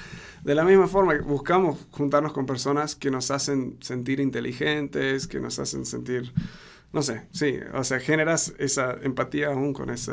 De 0.44 0.54
la 0.54 0.64
misma 0.64 0.86
forma, 0.86 1.18
buscamos 1.18 1.86
juntarnos 1.90 2.32
con 2.32 2.46
personas 2.46 2.94
que 2.94 3.10
nos 3.10 3.30
hacen 3.30 3.76
sentir 3.80 4.20
inteligentes, 4.20 5.26
que 5.26 5.40
nos 5.40 5.58
hacen 5.58 5.84
sentir, 5.84 6.32
no 6.92 7.02
sé, 7.02 7.26
sí, 7.30 7.58
o 7.74 7.84
sea, 7.84 8.00
generas 8.00 8.54
esa 8.58 8.96
empatía 9.02 9.48
aún 9.48 9.72
con 9.72 9.90
ese 9.90 10.12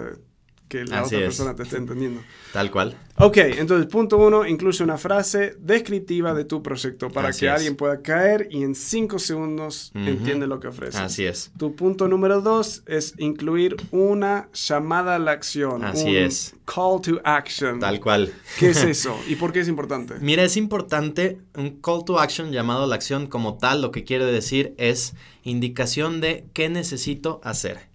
que 0.68 0.86
la 0.86 1.04
otra 1.04 1.20
persona 1.20 1.56
te 1.56 1.64
esté 1.64 1.78
entendiendo. 1.78 2.22
Tal 2.52 2.72
cual. 2.72 2.98
Ok, 3.20 3.38
entonces 3.38 3.88
punto 3.88 4.18
uno, 4.18 4.46
incluye 4.46 4.84
una 4.84 4.98
frase 4.98 5.56
descriptiva 5.60 6.34
de 6.34 6.46
tu 6.46 6.62
proyecto 6.62 7.10
para 7.10 7.32
que 7.32 7.50
alguien 7.50 7.76
pueda 7.76 8.02
caer 8.02 8.48
y 8.52 8.64
en 8.64 8.76
cinco 8.76 9.18
segundos 9.18 9.92
entiende 9.96 10.46
lo 10.46 10.60
que 10.60 10.68
ofreces. 10.68 11.00
Así 11.00 11.26
es. 11.26 11.52
Tu 11.58 11.76
punto 11.76 12.08
número 12.08 12.42
dos 12.42 12.84
es 12.86 13.14
incluir 13.18 13.78
una 13.92 14.50
llamada 14.54 15.16
a 15.16 15.20
la 15.20 15.32
acción. 15.32 15.84
Así 15.84 16.16
es. 16.16 16.56
Call 16.66 17.02
to 17.02 17.22
action. 17.24 17.80
Tal 17.80 18.00
cual. 18.00 18.32
¿Qué 18.60 18.70
es 18.70 18.84
eso? 18.84 19.18
¿Y 19.28 19.36
por 19.36 19.54
qué 19.54 19.62
es 19.62 19.68
importante? 19.68 20.16
Mira, 20.20 20.44
es 20.44 20.58
importante 20.58 21.40
un 21.56 21.82
call 21.82 22.04
to 22.06 22.20
action 22.20 22.52
llamado 22.52 22.84
a 22.84 22.88
la 22.88 22.96
acción 22.96 23.28
como 23.28 23.58
tal, 23.58 23.82
lo 23.82 23.92
que 23.92 24.04
quiere 24.04 24.26
decir 24.26 24.76
es 24.78 25.16
indicación 25.44 26.22
de 26.22 26.46
qué 26.54 26.70
necesito 26.70 27.40
hacer. 27.44 27.88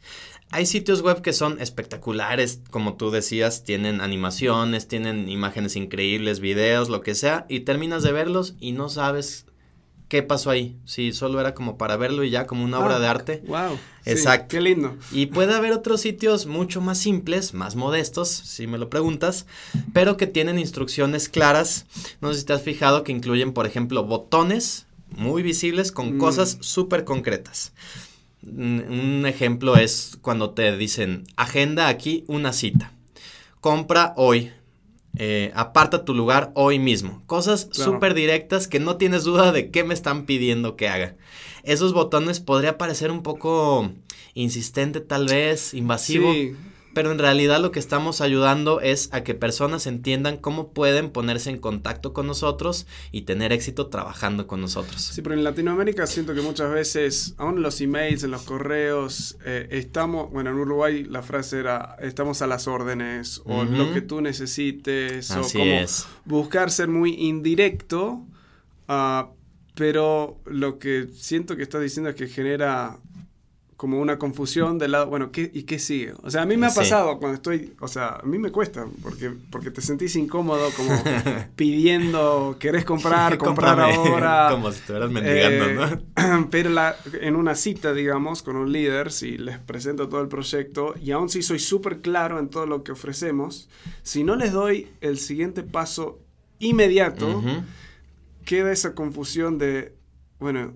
Hay 0.53 0.67
sitios 0.67 1.03
web 1.03 1.23
que 1.23 1.33
son 1.33 1.61
espectaculares, 1.61 2.61
como 2.71 2.95
tú 2.95 3.11
decías, 3.11 3.65
tienen 3.65 4.01
animaciones, 4.01 4.87
tienen 4.87 5.29
imágenes 5.29 5.77
increíbles, 5.77 6.41
videos, 6.41 6.89
lo 6.89 7.01
que 7.01 7.15
sea, 7.15 7.47
y 7.49 7.61
terminas 7.61 8.03
de 8.03 8.13
verlos 8.13 8.55
y 8.61 8.73
no 8.73 8.89
sabes 8.89 9.47
¿qué 10.13 10.23
pasó 10.23 10.51
ahí? 10.51 10.77
Si 10.85 11.15
solo 11.15 11.41
era 11.41 11.55
como 11.55 11.79
para 11.79 11.97
verlo 11.97 12.23
y 12.23 12.29
ya, 12.29 12.47
como 12.47 12.67
una 12.67 12.81
obra 12.81 12.99
de 12.99 13.07
ah, 13.07 13.11
arte. 13.13 13.43
Wow. 13.47 13.79
Exacto. 14.05 14.49
qué 14.51 14.61
lindo. 14.61 14.95
Y 15.11 15.25
puede 15.25 15.55
haber 15.55 15.73
otros 15.73 16.03
sitios 16.03 16.45
mucho 16.45 16.83
más 16.83 16.99
simples, 16.99 17.55
más 17.55 17.77
modestos, 17.77 18.29
si 18.29 18.67
me 18.67 18.77
lo 18.77 18.91
preguntas, 18.91 19.47
pero 19.95 20.19
que 20.19 20.27
tienen 20.27 20.59
instrucciones 20.59 21.31
claras. 21.31 21.87
No 22.21 22.31
sé 22.31 22.41
si 22.41 22.45
te 22.45 22.53
has 22.53 22.61
fijado 22.61 23.05
que 23.05 23.13
incluyen, 23.13 23.55
por 23.55 23.67
ejemplo, 23.67 24.05
botones 24.05 24.85
muy 25.17 25.43
visibles 25.43 25.93
con 25.93 26.17
mm. 26.17 26.19
cosas 26.19 26.59
súper 26.61 27.05
concretas. 27.05 27.73
Un 28.47 29.25
ejemplo 29.27 29.77
es 29.77 30.19
cuando 30.21 30.51
te 30.51 30.77
dicen, 30.77 31.25
agenda 31.37 31.89
aquí 31.89 32.25
una 32.27 32.53
cita. 32.53 32.93
Compra 33.61 34.15
hoy. 34.17 34.51
Eh, 35.17 35.53
aparta 35.55 36.05
tu 36.05 36.15
lugar 36.15 36.53
hoy 36.55 36.79
mismo. 36.79 37.23
Cosas 37.27 37.69
súper 37.71 38.15
directas 38.15 38.67
que 38.67 38.81
no 38.81 38.97
tienes 38.97 39.25
duda 39.25 39.53
de 39.53 39.71
qué 39.71 39.85
me 39.85 39.95
están 39.95 40.25
pidiendo 40.25 40.75
que 40.75 40.89
haga. 40.89 41.17
Esos 41.63 41.93
botones 41.93 42.41
podría 42.41 42.79
parecer 42.79 43.11
un 43.11 43.23
poco 43.23 43.93
insistente 44.35 45.01
tal 45.01 45.27
vez, 45.27 45.75
invasivo. 45.75 46.33
Sí 46.33 46.57
pero 46.95 47.11
en 47.11 47.19
realidad 47.19 47.61
lo 47.61 47.73
que 47.73 47.79
estamos 47.79 48.21
ayudando 48.21 48.81
es 48.81 49.09
a 49.13 49.23
que 49.23 49.35
personas 49.35 49.87
entiendan 49.87 50.37
cómo 50.37 50.73
pueden 50.73 51.11
ponerse 51.11 51.51
en 51.51 51.59
contacto 51.59 52.13
con 52.13 52.27
nosotros 52.27 52.87
y 53.11 53.23
tener 53.23 53.53
éxito 53.53 53.87
trabajando 53.87 54.47
con 54.47 54.61
nosotros. 54.61 55.01
Sí, 55.01 55.23
pero 55.23 55.35
en 55.35 55.45
Latinoamérica 55.45 56.07
siento 56.07 56.35
que 56.35 56.43
muchas 56.43 56.71
veces, 56.73 57.35
aún 57.39 57.57
en 57.57 57.63
los 57.63 57.81
emails, 57.81 58.25
en 58.25 58.31
los 58.31 58.43
correos, 58.43 59.37
eh, 59.45 59.69
estamos, 59.71 60.31
bueno, 60.31 60.51
en 60.51 60.57
Uruguay 60.57 61.05
la 61.05 61.23
frase 61.23 61.61
era, 61.61 61.97
estamos 62.01 62.43
a 62.43 62.47
las 62.47 62.69
órdenes, 62.69 63.43
o 63.45 63.65
lo 63.65 63.93
que 63.93 64.01
tú 64.01 64.21
necesites, 64.21 65.31
o 65.31 65.43
como 65.43 65.81
buscar 66.25 66.71
ser 66.71 66.89
muy 66.89 67.15
indirecto, 67.15 68.25
uh, 68.89 69.27
pero 69.75 70.41
lo 70.45 70.79
que 70.79 71.09
siento 71.15 71.57
que 71.57 71.63
estás 71.63 71.81
diciendo 71.81 72.11
es 72.11 72.17
que 72.17 72.29
genera 72.29 72.99
como 73.83 73.99
una 73.99 74.17
confusión 74.17 74.79
del 74.79 74.93
lado, 74.93 75.09
bueno, 75.09 75.33
¿qué, 75.33 75.51
¿y 75.53 75.65
qué 75.65 75.81
sigue? 75.81 76.15
O 76.23 76.31
sea, 76.31 76.43
a 76.43 76.47
mí 76.47 76.57
me 76.57 76.69
ha 76.69 76.71
pasado 76.73 77.19
cuando 77.19 77.35
estoy, 77.35 77.75
o 77.81 77.89
sea, 77.89 78.11
a 78.11 78.23
mí 78.23 78.39
me 78.39 78.53
cuesta, 78.53 78.87
porque, 79.03 79.33
porque 79.51 79.73
te 79.73 79.81
sentís 79.81 80.15
incómodo 80.15 80.71
como 80.77 81.03
pidiendo, 81.57 82.55
querés 82.61 82.85
comprar, 82.85 83.37
comprar 83.39 83.81
ahora. 83.81 84.47
como 84.53 84.71
si 84.71 84.79
estuvieras 84.79 85.11
mendigando, 85.11 85.75
¿no? 85.75 85.95
Eh, 85.95 86.47
pero 86.53 86.71
la, 86.71 86.95
en 87.21 87.35
una 87.35 87.57
cita, 87.57 87.93
digamos, 87.93 88.45
con 88.45 88.55
un 88.55 88.71
líder, 88.71 89.11
si 89.11 89.37
les 89.37 89.59
presento 89.59 90.09
todo 90.09 90.21
el 90.21 90.29
proyecto, 90.29 90.95
y 91.03 91.11
aún 91.11 91.29
si 91.29 91.43
soy 91.43 91.59
súper 91.59 92.03
claro 92.03 92.39
en 92.39 92.51
todo 92.51 92.67
lo 92.67 92.85
que 92.85 92.93
ofrecemos, 92.93 93.69
si 94.05 94.23
no 94.23 94.37
les 94.37 94.53
doy 94.53 94.93
el 95.01 95.19
siguiente 95.19 95.65
paso 95.65 96.21
inmediato, 96.61 97.43
queda 98.45 98.71
esa 98.71 98.95
confusión 98.95 99.59
de, 99.59 99.97
bueno, 100.39 100.75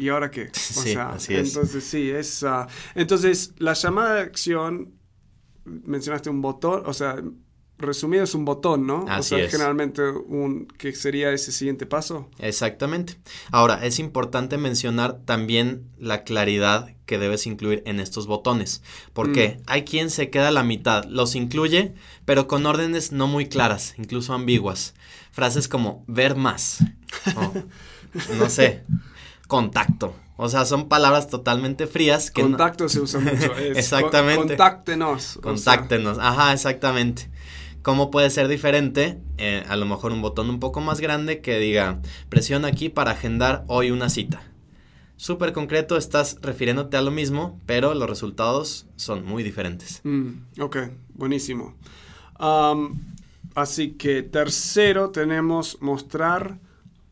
¿y 0.00 0.08
ahora 0.08 0.30
qué? 0.30 0.50
O 0.52 0.82
sí, 0.82 0.92
sea, 0.92 1.10
así 1.10 1.34
es. 1.34 1.48
Entonces, 1.48 1.84
sí, 1.84 2.10
es... 2.10 2.42
Ah, 2.42 2.66
entonces, 2.94 3.52
la 3.58 3.74
llamada 3.74 4.14
de 4.14 4.20
acción, 4.20 4.94
mencionaste 5.64 6.30
un 6.30 6.40
botón, 6.40 6.82
o 6.86 6.94
sea, 6.94 7.22
resumido 7.80 8.24
es 8.24 8.34
un 8.34 8.44
botón, 8.44 8.86
¿no? 8.86 9.04
Así 9.08 9.34
o 9.34 9.38
sea, 9.38 9.46
es. 9.46 9.50
generalmente 9.50 10.02
un 10.02 10.66
¿qué 10.78 10.92
sería 10.94 11.32
ese 11.32 11.52
siguiente 11.52 11.86
paso. 11.86 12.28
Exactamente. 12.38 13.16
Ahora, 13.50 13.84
es 13.84 13.98
importante 13.98 14.58
mencionar 14.58 15.20
también 15.24 15.88
la 15.98 16.22
claridad 16.24 16.94
que 17.06 17.18
debes 17.18 17.46
incluir 17.46 17.82
en 17.86 18.00
estos 18.00 18.26
botones, 18.26 18.82
porque 19.12 19.58
mm. 19.58 19.62
hay 19.66 19.84
quien 19.84 20.10
se 20.10 20.30
queda 20.30 20.48
a 20.48 20.52
la 20.52 20.62
mitad, 20.62 21.04
los 21.04 21.34
incluye, 21.34 21.94
pero 22.24 22.46
con 22.46 22.66
órdenes 22.66 23.12
no 23.12 23.26
muy 23.26 23.48
claras, 23.48 23.94
incluso 23.98 24.32
ambiguas. 24.34 24.94
Frases 25.32 25.68
como 25.68 26.04
ver 26.06 26.36
más. 26.36 26.84
no 28.38 28.50
sé, 28.50 28.84
contacto. 29.50 30.14
O 30.36 30.48
sea, 30.48 30.64
son 30.64 30.88
palabras 30.88 31.28
totalmente 31.28 31.86
frías. 31.86 32.30
Que 32.30 32.40
contacto 32.40 32.88
se 32.88 33.00
usa 33.00 33.20
mucho. 33.20 33.54
exactamente. 33.58 34.56
contáctenos. 34.56 35.38
Contáctenos. 35.42 36.18
Ajá, 36.18 36.54
exactamente. 36.54 37.28
¿Cómo 37.82 38.10
puede 38.10 38.30
ser 38.30 38.48
diferente? 38.48 39.18
Eh, 39.36 39.64
a 39.68 39.76
lo 39.76 39.86
mejor 39.86 40.12
un 40.12 40.22
botón 40.22 40.48
un 40.48 40.60
poco 40.60 40.80
más 40.80 41.00
grande 41.00 41.40
que 41.40 41.58
diga, 41.58 42.00
presiona 42.28 42.68
aquí 42.68 42.88
para 42.88 43.10
agendar 43.10 43.64
hoy 43.66 43.90
una 43.90 44.08
cita. 44.08 44.40
Súper 45.16 45.52
concreto, 45.52 45.96
estás 45.96 46.38
refiriéndote 46.40 46.96
a 46.96 47.02
lo 47.02 47.10
mismo, 47.10 47.60
pero 47.66 47.92
los 47.94 48.08
resultados 48.08 48.86
son 48.96 49.26
muy 49.26 49.42
diferentes. 49.42 50.00
Mm, 50.04 50.60
ok, 50.60 50.76
buenísimo. 51.14 51.74
así 53.54 53.92
que 53.92 54.22
tercero 54.22 55.10
tenemos 55.10 55.76
mostrar 55.82 56.58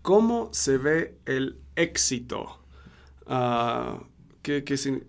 cómo 0.03 0.49
se 0.53 0.79
ve 0.79 1.19
el 1.27 1.59
éxito. 1.79 2.59
Uh, 3.27 4.03
¿qué, 4.43 4.63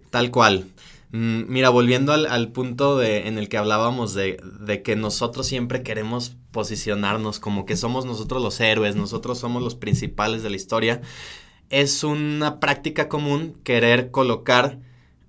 Tal 0.10 0.32
cual. 0.32 0.68
Mm, 1.12 1.46
mira, 1.48 1.70
volviendo 1.70 2.14
al, 2.14 2.52
punto 2.52 2.98
de, 2.98 3.28
en 3.28 3.38
el 3.38 3.50
que 3.50 3.58
hablábamos 3.58 4.14
de, 4.14 4.38
que 4.84 4.96
nosotros 4.96 5.48
siempre 5.48 5.82
queremos 5.82 6.36
posicionarnos 6.52 7.40
como 7.40 7.66
que 7.66 7.76
somos 7.76 8.06
nosotros 8.06 8.44
los 8.44 8.60
héroes, 8.60 8.96
nosotros 8.96 9.40
somos 9.40 9.64
los 9.64 9.76
principales 9.76 10.44
de 10.44 10.50
la 10.52 10.56
historia, 10.56 11.02
es 11.70 12.04
una 12.04 12.60
práctica 12.60 13.10
común 13.10 13.56
querer 13.64 14.12
colocar, 14.12 14.80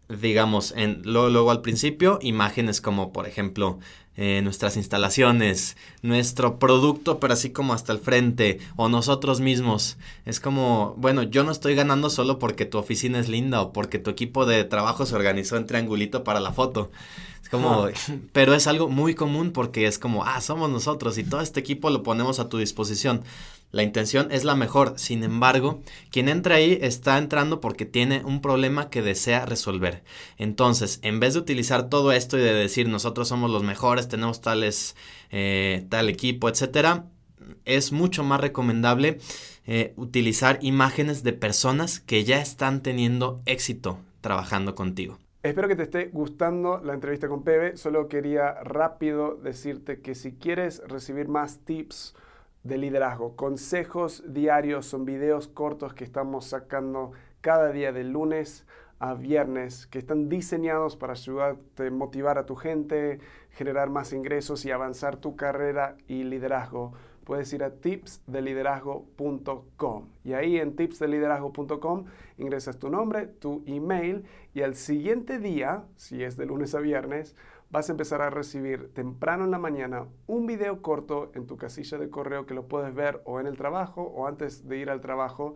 digamos, 0.09 0.75
luego 1.05 1.51
al 1.51 1.63
principio, 1.63 2.19
imágenes 2.21 2.81
como, 2.81 3.13
por 3.13 3.27
ejemplo, 3.27 3.79
eh, 4.23 4.43
nuestras 4.43 4.77
instalaciones, 4.77 5.79
nuestro 6.03 6.59
producto, 6.59 7.19
pero 7.19 7.33
así 7.33 7.53
como 7.53 7.73
hasta 7.73 7.95
el 7.95 8.01
frente, 8.01 8.59
o 8.77 8.91
nosotros 8.91 9.41
mismos. 9.41 9.97
Es 10.27 10.41
como, 10.41 10.95
bueno, 10.99 11.23
yo 11.23 11.43
no 11.43 11.51
estoy 11.51 11.75
ganando 11.75 12.11
solo 12.11 12.39
porque 12.39 12.67
tu 12.67 12.77
oficina 12.77 13.19
es 13.19 13.31
linda 13.31 13.63
o 13.63 13.73
porque 13.73 13.99
tu 13.99 14.11
equipo 14.11 14.45
de 14.45 14.65
trabajo 14.65 15.07
se 15.07 15.15
organizó 15.15 15.57
en 15.57 15.65
triangulito 15.65 16.23
para 16.23 16.39
la 16.39 16.53
foto. 16.53 16.91
Es 17.43 17.49
como, 17.49 17.87
pero 18.35 18.53
es 18.53 18.67
algo 18.67 18.91
muy 18.91 19.15
común 19.15 19.53
porque 19.53 19.87
es 19.87 19.99
como, 19.99 20.23
ah, 20.23 20.43
somos 20.43 20.69
nosotros 20.69 21.17
y 21.17 21.25
todo 21.25 21.41
este 21.41 21.61
equipo 21.61 21.89
lo 21.89 22.03
ponemos 22.03 22.41
a 22.41 22.51
tu 22.51 22.59
disposición. 22.59 23.23
La 23.73 23.83
intención 23.83 24.33
es 24.33 24.45
la 24.45 24.57
mejor, 24.57 24.99
sin 24.99 25.23
embargo, 25.23 25.81
quien 26.11 26.29
entra 26.29 26.57
ahí 26.57 26.79
está 26.83 27.19
entrando 27.19 27.61
porque 27.61 27.87
tiene 27.87 28.25
un 28.25 28.41
problema 28.41 28.91
que 28.91 29.03
desea 29.03 29.47
resolver. 29.47 30.03
Entonces, 30.39 30.99
en 31.03 31.21
vez 31.21 31.35
de 31.35 31.41
utilizar 31.41 31.89
todo 31.89 32.13
esto 32.13 32.37
y 32.37 32.41
de 32.41 32.53
decir 32.53 32.89
nosotros 32.89 33.29
somos 33.29 33.51
los 33.51 33.63
mejores, 33.63 34.09
tenemos 34.09 34.41
tales, 34.41 34.97
eh, 35.31 35.87
tal 35.89 36.09
equipo, 36.09 36.49
etcétera, 36.49 37.05
es 37.65 37.93
mucho 37.93 38.25
más 38.25 38.41
recomendable 38.41 39.19
eh, 39.67 39.93
utilizar 39.97 40.59
imágenes 40.63 41.23
de 41.23 41.33
personas 41.33 42.01
que 42.01 42.25
ya 42.25 42.41
están 42.41 42.83
teniendo 42.83 43.41
éxito 43.47 44.01
trabajando 44.21 44.75
contigo. 44.75 45.19
Espero 45.43 45.69
que 45.69 45.77
te 45.77 45.85
esté 45.85 46.11
gustando 46.13 46.81
la 46.85 46.93
entrevista 46.93 47.29
con 47.29 47.45
Pebe. 47.45 47.77
Solo 47.77 48.09
quería 48.09 48.55
rápido 48.63 49.37
decirte 49.37 50.01
que 50.01 50.15
si 50.15 50.33
quieres 50.33 50.83
recibir 50.87 51.29
más 51.29 51.61
tips, 51.61 52.15
de 52.63 52.79
liderazgo. 52.79 53.35
Consejos 53.37 54.23
diarios 54.27 54.87
son 54.87 55.05
videos 55.05 55.47
cortos 55.49 55.93
que 55.95 56.05
estamos 56.05 56.47
sacando 56.47 57.11
cada 57.41 57.73
día 57.73 57.91
de 57.93 58.05
lunes 58.05 58.65
a 58.99 59.15
viernes 59.15 59.87
que 59.87 59.99
están 59.99 60.29
diseñados 60.29 60.97
para 60.97 61.15
ayudarte 61.15 61.87
a 61.87 61.91
motivar 61.91 62.37
a 62.37 62.45
tu 62.45 62.55
gente, 62.55 63.19
generar 63.51 63.89
más 63.89 64.13
ingresos 64.13 64.67
y 64.67 64.71
avanzar 64.71 65.17
tu 65.17 65.37
carrera 65.37 65.97
y 66.07 66.25
liderazgo. 66.25 66.93
Puedes 67.25 67.51
ir 67.55 67.65
a 67.65 67.71
tipsdeliderazgo.com 67.71 70.09
y 70.23 70.35
ahí 70.35 70.59
en 70.59 70.77
tipsdeliderazgo.com 70.77 72.05
ingresas 72.37 72.79
tu 72.79 72.91
nombre, 72.91 73.27
tu 73.27 73.65
email 73.67 74.27
y 74.53 74.61
al 74.63 74.75
siguiente 74.75 75.39
día, 75.39 75.85
si 75.97 76.23
es 76.23 76.37
de 76.37 76.45
lunes 76.45 76.75
a 76.75 76.81
viernes, 76.81 77.35
vas 77.71 77.89
a 77.89 77.93
empezar 77.93 78.21
a 78.21 78.31
recibir 78.31 78.93
temprano 78.95 79.45
en 79.45 79.53
la 79.53 79.59
mañana 79.59 80.07
un 80.27 80.47
video 80.47 80.83
corto 80.83 81.31
en 81.35 81.47
tu 81.47 81.57
casilla 81.57 81.99
de 81.99 82.11
correo 82.11 82.45
que 82.45 82.55
lo 82.55 82.67
puedes 82.67 82.95
ver 82.95 83.23
o 83.25 83.41
en 83.41 83.47
el 83.47 83.57
trabajo 83.57 84.03
o 84.03 84.27
antes 84.27 84.69
de 84.69 84.79
ir 84.79 84.91
al 84.91 85.01
trabajo. 85.01 85.55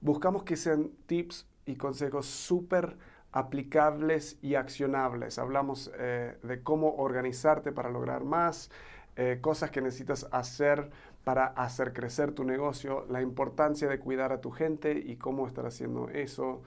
Buscamos 0.00 0.42
que 0.42 0.56
sean 0.56 0.90
tips 1.06 1.46
y 1.66 1.76
consejos 1.76 2.26
súper 2.26 2.96
aplicables 3.32 4.38
y 4.42 4.54
accionables. 4.54 5.38
Hablamos 5.38 5.90
eh, 5.98 6.38
de 6.42 6.62
cómo 6.62 6.96
organizarte 6.96 7.72
para 7.72 7.90
lograr 7.90 8.24
más, 8.24 8.70
eh, 9.16 9.38
cosas 9.40 9.70
que 9.70 9.82
necesitas 9.82 10.26
hacer 10.32 10.90
para 11.24 11.46
hacer 11.48 11.92
crecer 11.92 12.32
tu 12.32 12.44
negocio, 12.44 13.04
la 13.10 13.20
importancia 13.20 13.86
de 13.88 13.98
cuidar 14.00 14.32
a 14.32 14.40
tu 14.40 14.50
gente 14.50 14.92
y 14.98 15.16
cómo 15.16 15.46
estar 15.46 15.66
haciendo 15.66 16.08
eso 16.08 16.62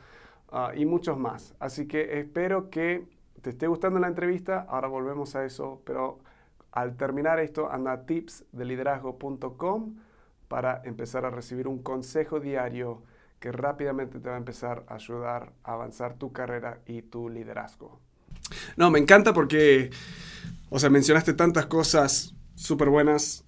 ah, 0.51 0.71
y 0.75 0.85
muchos 0.85 1.17
más. 1.17 1.55
Así 1.59 1.87
que 1.87 2.19
espero 2.19 2.69
que 2.69 3.07
te 3.43 3.49
esté 3.49 3.67
gustando 3.67 3.99
la 3.99 4.07
entrevista, 4.07 4.65
ahora 4.69 4.87
volvemos 4.87 5.35
a 5.35 5.43
eso, 5.43 5.81
pero 5.85 6.21
al 6.71 6.95
terminar 6.95 7.39
esto, 7.39 7.69
anda 7.69 7.91
a 7.91 8.05
tipsdeliderazgo.com 8.05 9.95
para 10.47 10.81
empezar 10.85 11.25
a 11.25 11.29
recibir 11.29 11.67
un 11.67 11.83
consejo 11.83 12.39
diario 12.39 13.03
que 13.41 13.51
rápidamente 13.51 14.21
te 14.21 14.29
va 14.29 14.35
a 14.35 14.37
empezar 14.37 14.85
a 14.87 14.95
ayudar 14.95 15.51
a 15.65 15.73
avanzar 15.73 16.13
tu 16.13 16.31
carrera 16.31 16.79
y 16.85 17.01
tu 17.01 17.27
liderazgo. 17.27 17.99
No, 18.77 18.89
me 18.89 18.99
encanta 18.99 19.33
porque, 19.33 19.89
o 20.69 20.79
sea, 20.79 20.89
mencionaste 20.89 21.33
tantas 21.33 21.65
cosas 21.65 22.33
súper 22.55 22.87
buenas, 22.87 23.43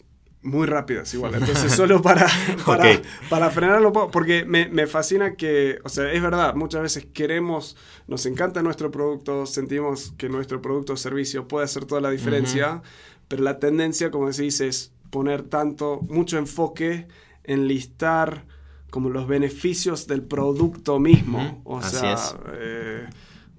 muy 0.45 0.67
rápidas 0.67 1.13
igual. 1.13 1.35
Entonces, 1.39 1.73
solo 1.73 2.01
para, 2.01 2.27
para, 2.65 3.01
para 3.29 3.49
frenarlo, 3.49 3.91
porque 3.91 4.45
me, 4.45 4.69
me, 4.69 4.87
fascina 4.87 5.35
que, 5.35 5.79
o 5.83 5.89
sea, 5.89 6.11
es 6.11 6.21
verdad, 6.21 6.55
muchas 6.55 6.81
veces 6.81 7.07
queremos, 7.13 7.75
nos 8.07 8.25
encanta 8.25 8.61
nuestro 8.61 8.91
producto, 8.91 9.45
sentimos 9.45 10.13
que 10.17 10.29
nuestro 10.29 10.61
producto 10.61 10.93
o 10.93 10.97
servicio 10.97 11.47
puede 11.47 11.65
hacer 11.65 11.85
toda 11.85 11.99
la 11.99 12.11
diferencia, 12.11 12.81
pero 13.27 13.43
la 13.43 13.59
tendencia, 13.59 14.11
como 14.11 14.29
decís, 14.29 14.61
es 14.61 14.93
poner 15.09 15.43
tanto, 15.43 16.01
mucho 16.07 16.37
enfoque 16.37 17.07
en 17.43 17.67
listar 17.67 18.45
como 18.91 19.09
los 19.09 19.27
beneficios 19.27 20.07
del 20.07 20.23
producto 20.23 20.99
mismo. 20.99 21.61
O 21.65 21.81
sea, 21.81 22.15
eh, 22.53 23.07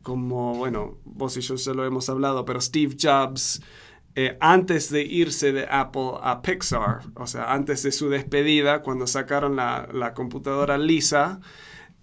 como, 0.02 0.54
bueno, 0.54 0.98
vos 1.04 1.36
y 1.36 1.40
yo 1.40 1.58
se 1.58 1.74
lo 1.74 1.84
hemos 1.84 2.08
hablado, 2.08 2.44
pero 2.44 2.60
Steve 2.60 2.96
Jobs 3.00 3.60
eh, 4.18 4.38
antes 4.40 4.90
de 4.90 5.02
irse 5.02 5.52
de 5.52 5.66
Apple 5.70 6.12
a 6.22 6.40
Pixar, 6.40 7.02
o 7.16 7.26
sea, 7.26 7.52
antes 7.52 7.82
de 7.82 7.92
su 7.92 8.08
despedida, 8.08 8.80
cuando 8.80 9.06
sacaron 9.06 9.56
la, 9.56 10.14
computadora 10.14 10.78
Lisa, 10.78 11.40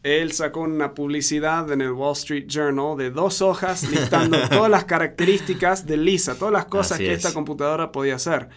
él 0.03 0.31
sacó 0.31 0.59
una 0.59 0.93
publicidad 0.93 1.71
en 1.71 1.81
el 1.81 1.91
Wall 1.91 2.13
Street 2.13 2.45
Journal 2.45 2.95
de 2.97 3.09
dos 3.09 3.41
hojas 3.41 3.89
listando 3.89 4.37
todas 4.51 4.69
las 4.69 4.85
características 4.85 5.87
de 5.87 5.97
Lisa, 5.97 6.35
todas 6.35 6.53
las 6.53 6.65
cosas 6.65 6.99
que 6.99 7.13
esta 7.13 7.33
computadora 7.33 7.91
podía 7.91 8.15
hacer. 8.15 8.49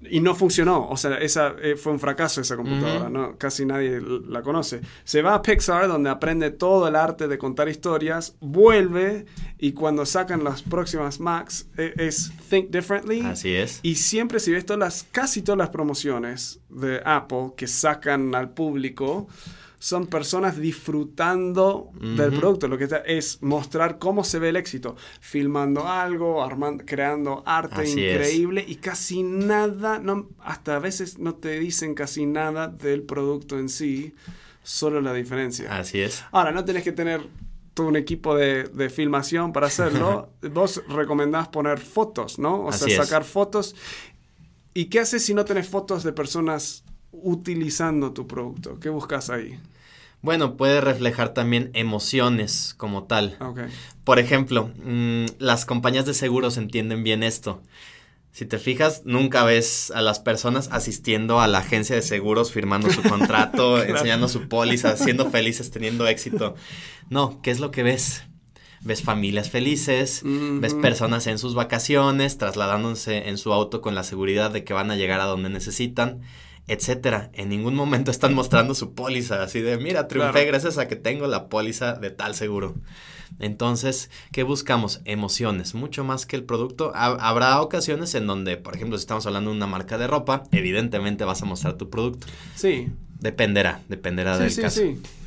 Y 0.00 0.20
no 0.20 0.36
funcionó, 0.36 0.88
o 0.88 0.96
sea, 0.96 1.16
esa 1.18 1.54
eh, 1.60 1.74
fue 1.74 1.90
un 1.90 1.98
fracaso 1.98 2.40
esa 2.40 2.56
computadora, 2.56 3.08
¿no? 3.08 3.36
casi 3.36 3.66
nadie 3.66 4.00
la 4.00 4.42
conoce. 4.42 4.80
Se 5.02 5.22
va 5.22 5.34
a 5.34 5.42
Pixar, 5.42 5.88
donde 5.88 6.08
aprende 6.08 6.52
todo 6.52 6.86
el 6.86 6.94
arte 6.94 7.26
de 7.26 7.36
contar 7.36 7.68
historias, 7.68 8.36
vuelve 8.40 9.26
y 9.58 9.72
cuando 9.72 10.06
sacan 10.06 10.44
las 10.44 10.62
próximas 10.62 11.18
Macs 11.18 11.68
e, 11.76 11.94
es 11.96 12.30
Think 12.48 12.70
Differently. 12.70 13.22
Así 13.22 13.52
es. 13.52 13.80
Y 13.82 13.96
siempre 13.96 14.38
si 14.38 14.52
ves 14.52 14.64
todas 14.64 14.78
las, 14.78 15.06
casi 15.10 15.42
todas 15.42 15.58
las 15.58 15.70
promociones 15.70 16.60
de 16.68 17.02
Apple 17.04 17.54
que 17.56 17.66
sacan 17.66 18.36
al 18.36 18.50
público, 18.50 19.26
son 19.78 20.08
personas 20.08 20.58
disfrutando 20.58 21.90
del 22.00 22.32
producto. 22.32 22.66
Lo 22.66 22.78
que 22.78 22.84
está 22.84 22.98
es 22.98 23.42
mostrar 23.42 23.98
cómo 23.98 24.24
se 24.24 24.38
ve 24.38 24.48
el 24.48 24.56
éxito, 24.56 24.96
filmando 25.20 25.86
algo, 25.86 26.42
armando, 26.42 26.84
creando 26.84 27.42
arte 27.46 27.88
increíble 27.88 28.64
y 28.66 28.76
casi 28.76 29.22
nada, 29.22 29.98
no, 29.98 30.28
hasta 30.40 30.76
a 30.76 30.78
veces 30.80 31.18
no 31.18 31.34
te 31.34 31.58
dicen 31.60 31.94
casi 31.94 32.26
nada 32.26 32.66
del 32.68 33.02
producto 33.02 33.58
en 33.58 33.68
sí, 33.68 34.14
solo 34.62 35.00
la 35.00 35.12
diferencia. 35.12 35.76
Así 35.76 36.00
es. 36.00 36.24
Ahora, 36.32 36.50
no 36.50 36.64
tenés 36.64 36.82
que 36.82 36.92
tener 36.92 37.28
todo 37.74 37.86
un 37.86 37.96
equipo 37.96 38.34
de, 38.34 38.64
de 38.64 38.90
filmación 38.90 39.52
para 39.52 39.68
hacerlo. 39.68 40.32
Vos 40.52 40.82
recomendás 40.88 41.48
poner 41.48 41.78
fotos, 41.78 42.40
¿no? 42.40 42.64
O 42.64 42.72
sea, 42.72 43.04
sacar 43.04 43.22
fotos. 43.22 43.76
¿Y 44.74 44.86
qué 44.86 45.00
haces 45.00 45.24
si 45.24 45.34
no 45.34 45.44
tenés 45.44 45.68
fotos 45.68 46.02
de 46.02 46.12
personas 46.12 46.84
utilizando 47.12 48.12
tu 48.12 48.26
producto? 48.26 48.78
¿Qué 48.80 48.88
buscas 48.88 49.30
ahí? 49.30 49.58
Bueno, 50.20 50.56
puede 50.56 50.80
reflejar 50.80 51.32
también 51.32 51.70
emociones 51.74 52.74
como 52.76 53.04
tal. 53.04 53.38
Por 54.04 54.18
ejemplo, 54.18 54.72
mm, 54.84 55.26
las 55.38 55.64
compañías 55.64 56.06
de 56.06 56.14
seguros 56.14 56.56
entienden 56.56 57.04
bien 57.04 57.22
esto. 57.22 57.62
Si 58.32 58.44
te 58.44 58.58
fijas, 58.58 59.02
nunca 59.04 59.44
ves 59.44 59.92
a 59.94 60.02
las 60.02 60.18
personas 60.20 60.68
asistiendo 60.72 61.40
a 61.40 61.46
la 61.46 61.58
agencia 61.58 61.96
de 61.96 62.02
seguros, 62.02 62.52
firmando 62.52 62.90
su 62.90 63.02
contrato, 63.08 63.82
enseñando 63.82 64.28
su 64.28 64.48
póliza, 64.48 64.96
siendo 64.96 65.30
felices, 65.30 65.70
teniendo 65.70 66.06
éxito. 66.06 66.56
No, 67.10 67.40
¿qué 67.42 67.50
es 67.50 67.60
lo 67.60 67.70
que 67.70 67.82
ves? 67.82 68.24
Ves 68.80 69.02
familias 69.02 69.50
felices, 69.50 70.22
ves 70.24 70.74
personas 70.74 71.26
en 71.26 71.38
sus 71.38 71.54
vacaciones, 71.54 72.38
trasladándose 72.38 73.28
en 73.28 73.36
su 73.36 73.52
auto 73.52 73.80
con 73.80 73.96
la 73.96 74.04
seguridad 74.04 74.52
de 74.52 74.62
que 74.62 74.72
van 74.72 74.92
a 74.92 74.96
llegar 74.96 75.20
a 75.20 75.24
donde 75.24 75.48
necesitan 75.48 76.20
etcétera. 76.68 77.30
En 77.32 77.48
ningún 77.48 77.74
momento 77.74 78.10
están 78.10 78.34
mostrando 78.34 78.74
su 78.74 78.94
póliza, 78.94 79.42
así 79.42 79.60
de, 79.60 79.78
mira, 79.78 80.06
triunfé 80.06 80.44
gracias 80.44 80.78
a 80.78 80.86
que 80.86 80.96
tengo 80.96 81.26
la 81.26 81.48
póliza 81.48 81.94
de 81.94 82.10
tal 82.10 82.34
seguro. 82.34 82.74
Entonces, 83.40 84.10
¿qué 84.32 84.42
buscamos? 84.42 85.00
Emociones, 85.04 85.74
mucho 85.74 86.04
más 86.04 86.26
que 86.26 86.36
el 86.36 86.44
producto. 86.44 86.92
habrá 86.94 87.60
ocasiones 87.60 88.14
en 88.14 88.26
donde, 88.26 88.56
por 88.56 88.76
ejemplo, 88.76 88.96
si 88.96 89.02
estamos 89.02 89.26
hablando 89.26 89.50
de 89.50 89.56
una 89.56 89.66
marca 89.66 89.98
de 89.98 90.06
ropa, 90.06 90.44
evidentemente 90.52 91.24
vas 91.24 91.42
a 91.42 91.46
mostrar 91.46 91.74
tu 91.74 91.90
producto. 91.90 92.26
Sí. 92.54 92.88
Dependerá, 93.20 93.80
dependerá 93.88 94.38
del 94.38 94.54
caso. 94.54 94.80
Sí, 94.80 94.96
sí 94.96 95.17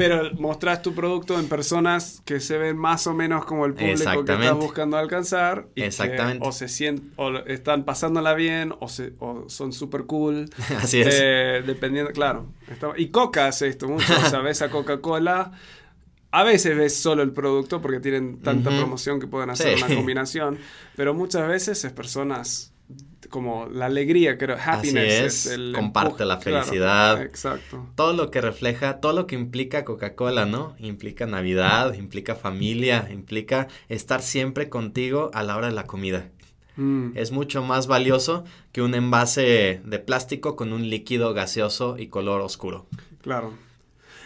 pero 0.00 0.30
mostrás 0.38 0.80
tu 0.80 0.94
producto 0.94 1.38
en 1.38 1.46
personas 1.46 2.22
que 2.24 2.40
se 2.40 2.56
ven 2.56 2.78
más 2.78 3.06
o 3.06 3.12
menos 3.12 3.44
como 3.44 3.66
el 3.66 3.74
público 3.74 4.24
que 4.24 4.32
estás 4.32 4.56
buscando 4.56 4.96
alcanzar. 4.96 5.68
Y 5.74 5.82
Exactamente. 5.82 6.46
o 6.48 6.52
se 6.52 6.68
sienten, 6.68 7.12
o 7.16 7.36
están 7.40 7.84
pasándola 7.84 8.32
bien, 8.32 8.72
o, 8.80 8.88
se, 8.88 9.12
o 9.18 9.44
son 9.50 9.74
súper 9.74 10.04
cool. 10.04 10.48
Así 10.78 11.02
es. 11.02 11.18
Eh, 11.20 11.62
dependiendo, 11.66 12.12
claro. 12.12 12.46
y 12.96 13.08
Coca 13.08 13.48
hace 13.48 13.68
esto 13.68 13.88
mucho. 13.88 14.10
o 14.16 14.30
sea, 14.30 14.38
ves 14.42 14.62
a 14.62 14.70
Coca-Cola. 14.70 15.52
A 16.30 16.44
veces 16.44 16.74
ves 16.78 16.96
solo 16.96 17.22
el 17.22 17.32
producto 17.32 17.82
porque 17.82 18.00
tienen 18.00 18.40
tanta 18.40 18.70
promoción 18.70 19.20
que 19.20 19.26
pueden 19.26 19.50
hacer 19.50 19.76
una 19.84 19.94
combinación, 19.94 20.58
pero 20.96 21.12
muchas 21.12 21.46
veces 21.46 21.84
es 21.84 21.92
personas 21.92 22.69
como 23.30 23.66
la 23.66 23.86
alegría, 23.86 24.36
creo, 24.36 24.56
happiness 24.62 25.20
es, 25.20 25.46
el 25.46 25.72
comparte 25.74 26.24
la 26.24 26.38
felicidad. 26.38 27.22
exacto. 27.22 27.86
Todo 27.94 28.12
lo 28.12 28.30
que 28.30 28.40
refleja, 28.40 29.00
todo 29.00 29.12
lo 29.12 29.26
que 29.26 29.36
implica 29.36 29.84
Coca-Cola, 29.84 30.44
¿no? 30.44 30.74
Implica 30.78 31.26
Navidad, 31.26 31.94
implica 31.94 32.34
familia, 32.34 33.08
implica 33.10 33.68
estar 33.88 34.20
siempre 34.20 34.68
contigo 34.68 35.30
a 35.32 35.42
la 35.42 35.56
hora 35.56 35.68
de 35.68 35.74
la 35.74 35.86
comida. 35.86 36.28
Mm. 36.76 37.12
Es 37.14 37.30
mucho 37.30 37.62
más 37.62 37.86
valioso 37.86 38.44
que 38.72 38.82
un 38.82 38.94
envase 38.94 39.80
de 39.84 39.98
plástico 39.98 40.56
con 40.56 40.72
un 40.72 40.90
líquido 40.90 41.32
gaseoso 41.32 41.96
y 41.98 42.08
color 42.08 42.40
oscuro. 42.40 42.86
Claro. 43.22 43.52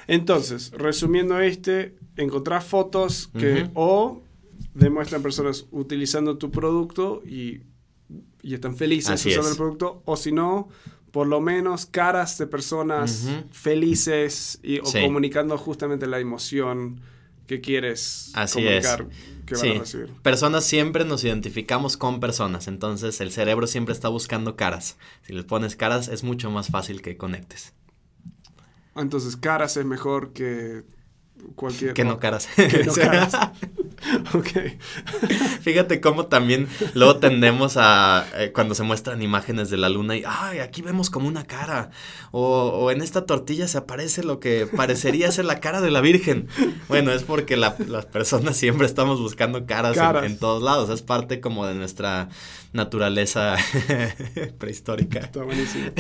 Entonces, 0.06 0.70
resumiendo 0.72 1.38
este, 1.40 1.94
encontrar 2.16 2.62
fotos 2.62 3.30
que 3.38 3.70
o 3.74 4.22
demuestran 4.74 5.22
personas 5.22 5.66
utilizando 5.70 6.36
tu 6.36 6.50
producto 6.50 7.22
y 7.26 7.60
y 8.42 8.54
están 8.54 8.76
felices 8.76 9.24
usando 9.24 9.50
el 9.50 9.56
producto, 9.56 10.02
o 10.04 10.16
si 10.16 10.32
no, 10.32 10.68
por 11.10 11.26
lo 11.26 11.40
menos 11.40 11.86
caras 11.86 12.38
de 12.38 12.46
personas 12.46 13.28
felices 13.52 14.58
y, 14.62 14.80
o 14.80 14.84
comunicando 14.84 15.56
justamente 15.56 16.06
la 16.06 16.18
emoción 16.18 17.00
que 17.46 17.60
quieres 17.60 18.32
comunicar 18.52 19.06
que 19.46 19.54
van 19.54 19.76
a 19.76 19.80
recibir. 19.80 20.08
Personas 20.22 20.64
siempre 20.64 21.04
nos 21.04 21.24
identificamos 21.24 21.96
con 21.96 22.20
personas, 22.20 22.68
entonces 22.68 23.20
el 23.20 23.30
cerebro 23.30 23.66
siempre 23.66 23.92
está 23.92 24.08
buscando 24.08 24.56
caras. 24.56 24.96
Si 25.22 25.32
le 25.32 25.44
pones 25.44 25.76
caras 25.76 26.08
es 26.08 26.24
mucho 26.24 26.50
más 26.50 26.68
fácil 26.68 27.02
que 27.02 27.16
conectes. 27.16 27.74
Entonces 28.96 29.36
caras 29.36 29.76
es 29.76 29.84
mejor 29.84 30.32
que 30.32 30.84
cualquier... 31.54 31.94
Que 31.94 32.04
no 32.04 32.18
caras. 32.18 32.48
Que 32.56 32.84
no 32.84 32.92
caras. 32.94 33.34
ok. 34.34 34.48
Fíjate 35.60 36.00
cómo 36.00 36.26
también 36.26 36.68
luego 36.94 37.16
tendemos 37.16 37.76
a, 37.76 38.26
eh, 38.34 38.52
cuando 38.52 38.74
se 38.74 38.82
muestran 38.82 39.22
imágenes 39.22 39.70
de 39.70 39.76
la 39.76 39.88
luna 39.88 40.16
y, 40.16 40.24
ay, 40.26 40.58
aquí 40.58 40.82
vemos 40.82 41.10
como 41.10 41.28
una 41.28 41.44
cara. 41.44 41.90
O, 42.30 42.90
en 42.90 43.02
esta 43.02 43.26
tortilla 43.26 43.68
se 43.68 43.78
aparece 43.78 44.22
lo 44.22 44.40
que 44.40 44.66
parecería 44.66 45.30
ser 45.30 45.44
la 45.44 45.60
cara 45.60 45.80
de 45.80 45.90
la 45.90 46.00
Virgen. 46.00 46.48
Bueno, 46.88 47.12
es 47.12 47.22
porque 47.22 47.56
las 47.56 48.06
personas 48.06 48.56
siempre 48.56 48.86
estamos 48.86 49.20
buscando 49.20 49.66
caras, 49.66 49.96
En, 50.24 50.38
todos 50.38 50.62
lados. 50.62 50.90
Es 50.90 51.02
parte 51.02 51.40
como 51.40 51.66
de 51.66 51.74
nuestra 51.74 52.28
naturaleza 52.72 53.56
prehistórica. 54.58 55.20
Está 55.20 55.42
buenísimo. 55.44 55.90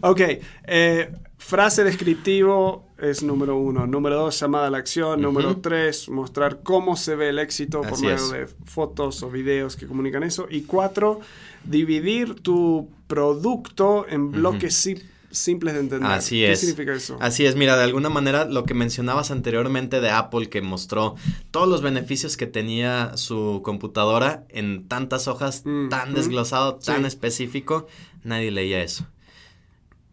ok. 0.00 0.20
Eh, 0.64 1.12
frase 1.38 1.84
descriptivo 1.84 2.91
es 3.02 3.22
número 3.22 3.56
uno. 3.56 3.86
Número 3.86 4.16
dos, 4.16 4.38
llamada 4.38 4.68
a 4.68 4.70
la 4.70 4.78
acción. 4.78 5.20
Número 5.20 5.56
tres, 5.58 6.08
mostrar 6.08 6.60
cómo 6.62 6.96
se 6.96 7.16
ve 7.16 7.30
el 7.30 7.38
éxito 7.38 7.82
por 7.82 8.00
medio 8.00 8.28
de 8.28 8.46
fotos 8.64 9.22
o 9.22 9.30
videos 9.30 9.76
que 9.76 9.86
comunican 9.86 10.22
eso. 10.22 10.46
Y 10.48 10.62
cuatro, 10.62 11.20
dividir 11.64 12.34
tu 12.36 12.88
producto 13.08 14.06
en 14.08 14.30
bloques 14.30 14.88
simples 15.32 15.74
de 15.74 15.80
entender. 15.80 16.10
Así 16.10 16.36
¿Qué 16.36 16.52
es. 16.52 16.60
significa 16.60 16.94
eso? 16.94 17.16
Así 17.20 17.44
es, 17.44 17.56
mira, 17.56 17.76
de 17.76 17.84
alguna 17.84 18.08
manera 18.08 18.44
lo 18.44 18.64
que 18.64 18.74
mencionabas 18.74 19.30
anteriormente 19.30 20.00
de 20.00 20.10
Apple 20.10 20.48
que 20.48 20.62
mostró 20.62 21.16
todos 21.50 21.68
los 21.68 21.82
beneficios 21.82 22.36
que 22.36 22.46
tenía 22.46 23.16
su 23.16 23.62
computadora 23.64 24.44
en 24.48 24.86
tantas 24.86 25.26
hojas, 25.28 25.62
mm, 25.64 25.88
tan 25.88 26.14
desglosado, 26.14 26.76
tan 26.76 27.04
específico, 27.04 27.86
nadie 28.22 28.50
leía 28.50 28.82
eso. 28.82 29.06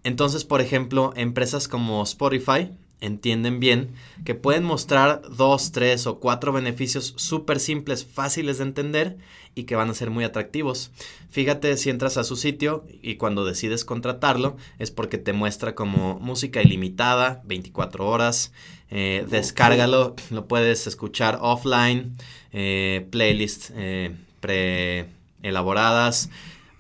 Entonces, 0.10 0.43
por 0.43 0.60
ejemplo, 0.60 1.13
empresas 1.15 1.67
como 1.67 2.02
Spotify 2.02 2.72
entienden 3.00 3.60
bien 3.60 3.91
que 4.26 4.34
pueden 4.34 4.63
mostrar 4.63 5.22
dos, 5.38 5.72
tres 5.72 6.08
o 6.08 6.19
cuatro 6.19 6.52
beneficios 6.52 7.13
súper 7.15 7.60
simples, 7.60 8.08
fáciles 8.08 8.58
de 8.58 8.63
entender 8.63 9.17
y 9.54 9.65
que 9.65 9.76
van 9.76 9.88
a 9.88 9.93
ser 9.93 10.10
muy 10.10 10.24
atractivos. 10.24 10.89
Fíjate 11.30 11.78
si 11.78 11.91
entras 11.91 12.17
a 12.17 12.24
su 12.24 12.38
sitio 12.38 12.88
y 13.04 13.17
cuando 13.17 13.45
decides 13.45 13.86
contratarlo 13.86 14.58
es 14.80 14.89
porque 14.89 15.19
te 15.19 15.32
muestra 15.32 15.76
como 15.76 16.19
música 16.19 16.63
ilimitada, 16.63 17.43
24 17.45 18.08
horas, 18.08 18.52
eh, 18.89 19.28
descárgalo, 19.30 20.15
lo 20.32 20.48
puedes 20.48 20.88
escuchar 20.88 21.38
offline, 21.39 22.17
eh, 22.52 23.06
playlists 23.12 23.72
eh, 23.76 24.15
pre 24.39 25.06
elaboradas 25.43 26.32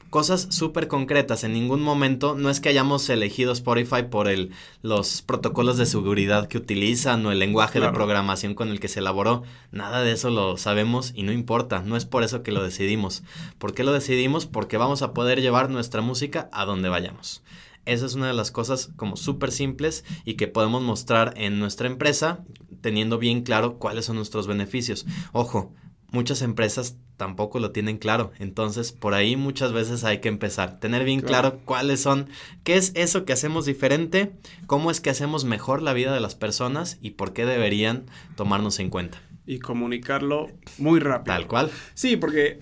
cosas 0.09 0.47
súper 0.49 0.87
concretas. 0.87 1.43
En 1.43 1.53
ningún 1.53 1.81
momento 1.81 2.35
no 2.35 2.49
es 2.49 2.59
que 2.59 2.69
hayamos 2.69 3.09
elegido 3.09 3.51
Spotify 3.51 4.03
por 4.09 4.27
el, 4.27 4.51
los 4.81 5.21
protocolos 5.21 5.77
de 5.77 5.85
seguridad 5.85 6.47
que 6.47 6.57
utilizan 6.57 7.25
o 7.25 7.31
el 7.31 7.39
lenguaje 7.39 7.79
de 7.79 7.91
programación 7.91 8.55
con 8.55 8.69
el 8.69 8.79
que 8.79 8.87
se 8.87 8.99
elaboró. 8.99 9.43
Nada 9.71 10.01
de 10.01 10.11
eso 10.11 10.29
lo 10.29 10.57
sabemos 10.57 11.13
y 11.15 11.23
no 11.23 11.31
importa. 11.31 11.81
No 11.81 11.95
es 11.95 12.05
por 12.05 12.23
eso 12.23 12.43
que 12.43 12.51
lo 12.51 12.63
decidimos. 12.63 13.23
¿Por 13.57 13.73
qué 13.73 13.83
lo 13.83 13.93
decidimos? 13.93 14.45
Porque 14.45 14.77
vamos 14.77 15.01
a 15.01 15.13
poder 15.13 15.41
llevar 15.41 15.69
nuestra 15.69 16.01
música 16.01 16.49
a 16.51 16.65
donde 16.65 16.89
vayamos. 16.89 17.43
Esa 17.85 18.05
es 18.05 18.13
una 18.13 18.27
de 18.27 18.33
las 18.33 18.51
cosas 18.51 18.91
como 18.95 19.15
súper 19.15 19.51
simples 19.51 20.03
y 20.25 20.35
que 20.35 20.47
podemos 20.47 20.83
mostrar 20.83 21.33
en 21.37 21.59
nuestra 21.59 21.87
empresa 21.87 22.43
teniendo 22.81 23.17
bien 23.17 23.41
claro 23.41 23.77
cuáles 23.77 24.05
son 24.05 24.15
nuestros 24.15 24.47
beneficios. 24.47 25.05
Ojo, 25.31 25.73
muchas 26.11 26.41
empresas 26.41 26.97
tampoco 27.17 27.59
lo 27.59 27.71
tienen 27.71 27.97
claro. 27.97 28.31
Entonces, 28.39 28.91
por 28.91 29.13
ahí 29.13 29.35
muchas 29.35 29.73
veces 29.73 30.03
hay 30.03 30.19
que 30.19 30.29
empezar. 30.29 30.79
Tener 30.79 31.03
bien 31.03 31.21
claro. 31.21 31.59
cuáles 31.65 32.01
son, 32.01 32.29
qué 32.63 32.77
es 32.77 32.91
eso 32.95 33.25
que 33.25 33.33
hacemos 33.33 33.65
diferente, 33.65 34.31
cómo 34.67 34.89
es 34.89 35.01
que 35.01 35.09
hacemos 35.09 35.45
mejor 35.45 35.81
la 35.81 35.93
vida 35.93 36.13
de 36.13 36.19
las 36.19 36.35
personas 36.35 36.97
y 37.01 37.11
por 37.11 37.33
qué 37.33 37.45
deberían 37.45 38.05
tomarnos 38.35 38.79
en 38.79 38.89
cuenta. 38.89 39.21
Y 39.45 39.59
comunicarlo 39.59 40.47
muy 40.77 40.99
rápido. 40.99 41.35
Tal 41.35 41.47
cual. 41.47 41.71
Sí, 41.93 42.15
porque 42.17 42.59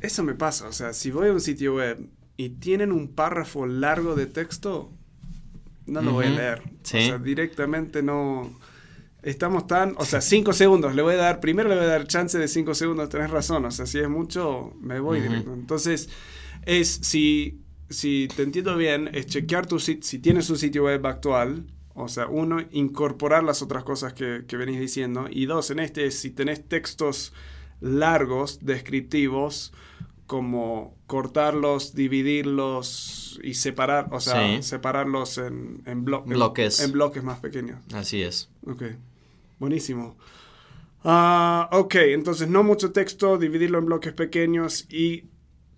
eso 0.00 0.24
me 0.24 0.34
pasa. 0.34 0.68
O 0.68 0.72
sea, 0.72 0.92
si 0.92 1.10
voy 1.10 1.28
a 1.28 1.32
un 1.32 1.40
sitio 1.40 1.76
web 1.76 2.08
y 2.36 2.50
tienen 2.50 2.92
un 2.92 3.08
párrafo 3.08 3.66
largo 3.66 4.14
de 4.14 4.26
texto, 4.26 4.90
no 5.86 6.02
lo 6.02 6.12
voy 6.12 6.26
a 6.26 6.30
leer. 6.30 6.62
¿Sí? 6.82 6.98
O 6.98 7.00
sea, 7.02 7.18
directamente 7.18 8.02
no 8.02 8.58
Estamos 9.24 9.66
tan, 9.66 9.94
o 9.98 10.04
sea, 10.04 10.20
cinco 10.20 10.52
segundos, 10.52 10.94
le 10.94 11.02
voy 11.02 11.14
a 11.14 11.18
dar, 11.18 11.40
primero 11.40 11.68
le 11.68 11.76
voy 11.76 11.84
a 11.84 11.88
dar 11.88 12.06
chance 12.06 12.38
de 12.38 12.46
cinco 12.46 12.74
segundos, 12.74 13.08
tenés 13.08 13.30
razón, 13.30 13.64
o 13.64 13.70
sea, 13.70 13.86
si 13.86 13.98
es 13.98 14.08
mucho, 14.08 14.74
me 14.80 15.00
voy 15.00 15.20
directo. 15.20 15.52
Entonces, 15.52 16.10
es, 16.66 16.88
si, 16.88 17.62
si 17.88 18.28
te 18.36 18.42
entiendo 18.42 18.76
bien, 18.76 19.08
es 19.12 19.26
chequear 19.26 19.66
tu 19.66 19.78
sitio, 19.78 20.02
si 20.02 20.18
tienes 20.18 20.50
un 20.50 20.58
sitio 20.58 20.84
web 20.84 21.06
actual, 21.06 21.64
o 21.94 22.08
sea, 22.08 22.26
uno, 22.26 22.60
incorporar 22.72 23.44
las 23.44 23.62
otras 23.62 23.82
cosas 23.84 24.12
que, 24.12 24.44
que 24.46 24.56
venís 24.56 24.78
diciendo, 24.78 25.26
y 25.30 25.46
dos, 25.46 25.70
en 25.70 25.78
este, 25.78 26.10
si 26.10 26.30
tenés 26.30 26.68
textos 26.68 27.32
largos, 27.80 28.58
descriptivos, 28.62 29.72
como 30.26 30.96
cortarlos, 31.06 31.94
dividirlos 31.94 33.38
y 33.42 33.54
separar, 33.54 34.08
o 34.10 34.20
sea, 34.20 34.62
separarlos 34.62 35.38
en, 35.38 35.82
en, 35.86 36.04
bloques. 36.04 36.80
En, 36.80 36.92
bloques 36.92 37.22
más 37.22 37.40
pequeños. 37.40 37.78
Así 37.92 38.22
es. 38.22 38.48
Ok. 38.66 38.84
Buenísimo. 39.64 40.18
Ah, 41.04 41.70
ok, 41.72 41.94
entonces 41.94 42.48
no 42.48 42.62
mucho 42.62 42.92
texto, 42.92 43.38
dividirlo 43.38 43.78
en 43.78 43.86
bloques 43.86 44.12
pequeños 44.12 44.84
y 44.90 45.24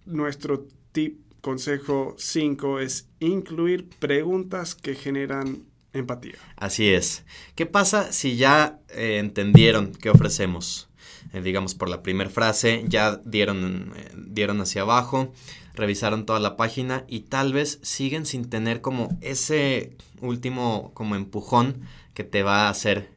nuestro 0.06 0.66
tip, 0.90 1.20
consejo 1.40 2.16
5 2.18 2.80
es 2.80 3.08
incluir 3.20 3.88
preguntas 4.00 4.74
que 4.74 4.96
generan 4.96 5.66
empatía. 5.92 6.34
Así 6.56 6.88
es. 6.88 7.24
¿Qué 7.54 7.64
pasa 7.64 8.12
si 8.12 8.36
ya 8.36 8.80
eh, 8.88 9.18
entendieron 9.18 9.92
qué 9.92 10.10
ofrecemos? 10.10 10.88
Eh, 11.32 11.40
digamos 11.40 11.76
por 11.76 11.88
la 11.88 12.02
primera 12.02 12.28
frase, 12.28 12.86
ya 12.88 13.20
dieron, 13.24 13.92
eh, 13.94 14.10
dieron 14.16 14.60
hacia 14.60 14.82
abajo, 14.82 15.32
revisaron 15.76 16.26
toda 16.26 16.40
la 16.40 16.56
página 16.56 17.04
y 17.06 17.20
tal 17.20 17.52
vez 17.52 17.78
siguen 17.82 18.26
sin 18.26 18.50
tener 18.50 18.80
como 18.80 19.16
ese 19.20 19.96
último 20.20 20.90
como 20.92 21.14
empujón 21.14 21.82
que 22.14 22.24
te 22.24 22.42
va 22.42 22.66
a 22.66 22.70
hacer 22.70 23.14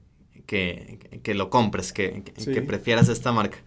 que, 0.49 1.33
lo 1.35 1.51
compres, 1.51 1.93
que, 1.93 2.23
que, 2.23 2.61
prefieras 2.63 3.07
esta 3.07 3.31
marca 3.31 3.59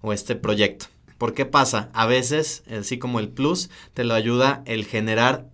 o 0.00 0.12
este 0.12 0.36
proyecto. 0.36 0.86
¿Por 1.18 1.34
qué 1.34 1.44
pasa? 1.44 1.90
A 1.92 2.06
veces, 2.06 2.62
así 2.70 2.98
como 2.98 3.18
el 3.18 3.28
plus, 3.28 3.68
te 3.94 4.04
lo 4.04 4.14
ayuda 4.14 4.62
el 4.64 4.86
generar 4.86 5.48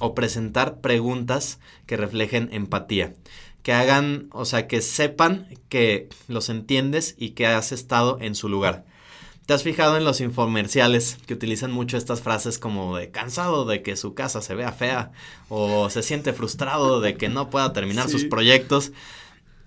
o 0.00 0.14
presentar 0.14 0.80
preguntas 0.80 1.60
que 1.86 1.98
reflejen 1.98 2.48
empatía. 2.52 3.14
Que 3.62 3.72
hagan, 3.72 4.28
o 4.32 4.46
sea, 4.46 4.66
que 4.66 4.80
sepan 4.80 5.46
que 5.68 6.08
los 6.26 6.48
entiendes 6.48 7.14
y 7.18 7.30
que 7.30 7.46
has 7.46 7.70
estado 7.70 8.18
en 8.20 8.34
su 8.34 8.48
lugar. 8.48 8.86
¿Te 9.46 9.52
has 9.52 9.62
fijado 9.62 9.98
en 9.98 10.04
los 10.04 10.22
infomerciales 10.22 11.18
que 11.26 11.34
utilizan 11.34 11.70
mucho 11.70 11.98
estas 11.98 12.22
frases 12.22 12.58
como 12.58 12.96
de 12.96 13.10
cansado 13.10 13.66
de 13.66 13.82
que 13.82 13.94
su 13.96 14.14
casa 14.14 14.40
se 14.40 14.54
vea 14.54 14.72
fea 14.72 15.12
o 15.50 15.90
se 15.90 16.02
siente 16.02 16.32
frustrado 16.32 17.02
de 17.02 17.18
que 17.18 17.28
no 17.28 17.50
pueda 17.50 17.74
terminar 17.74 18.08
sus 18.08 18.24
proyectos? 18.24 18.92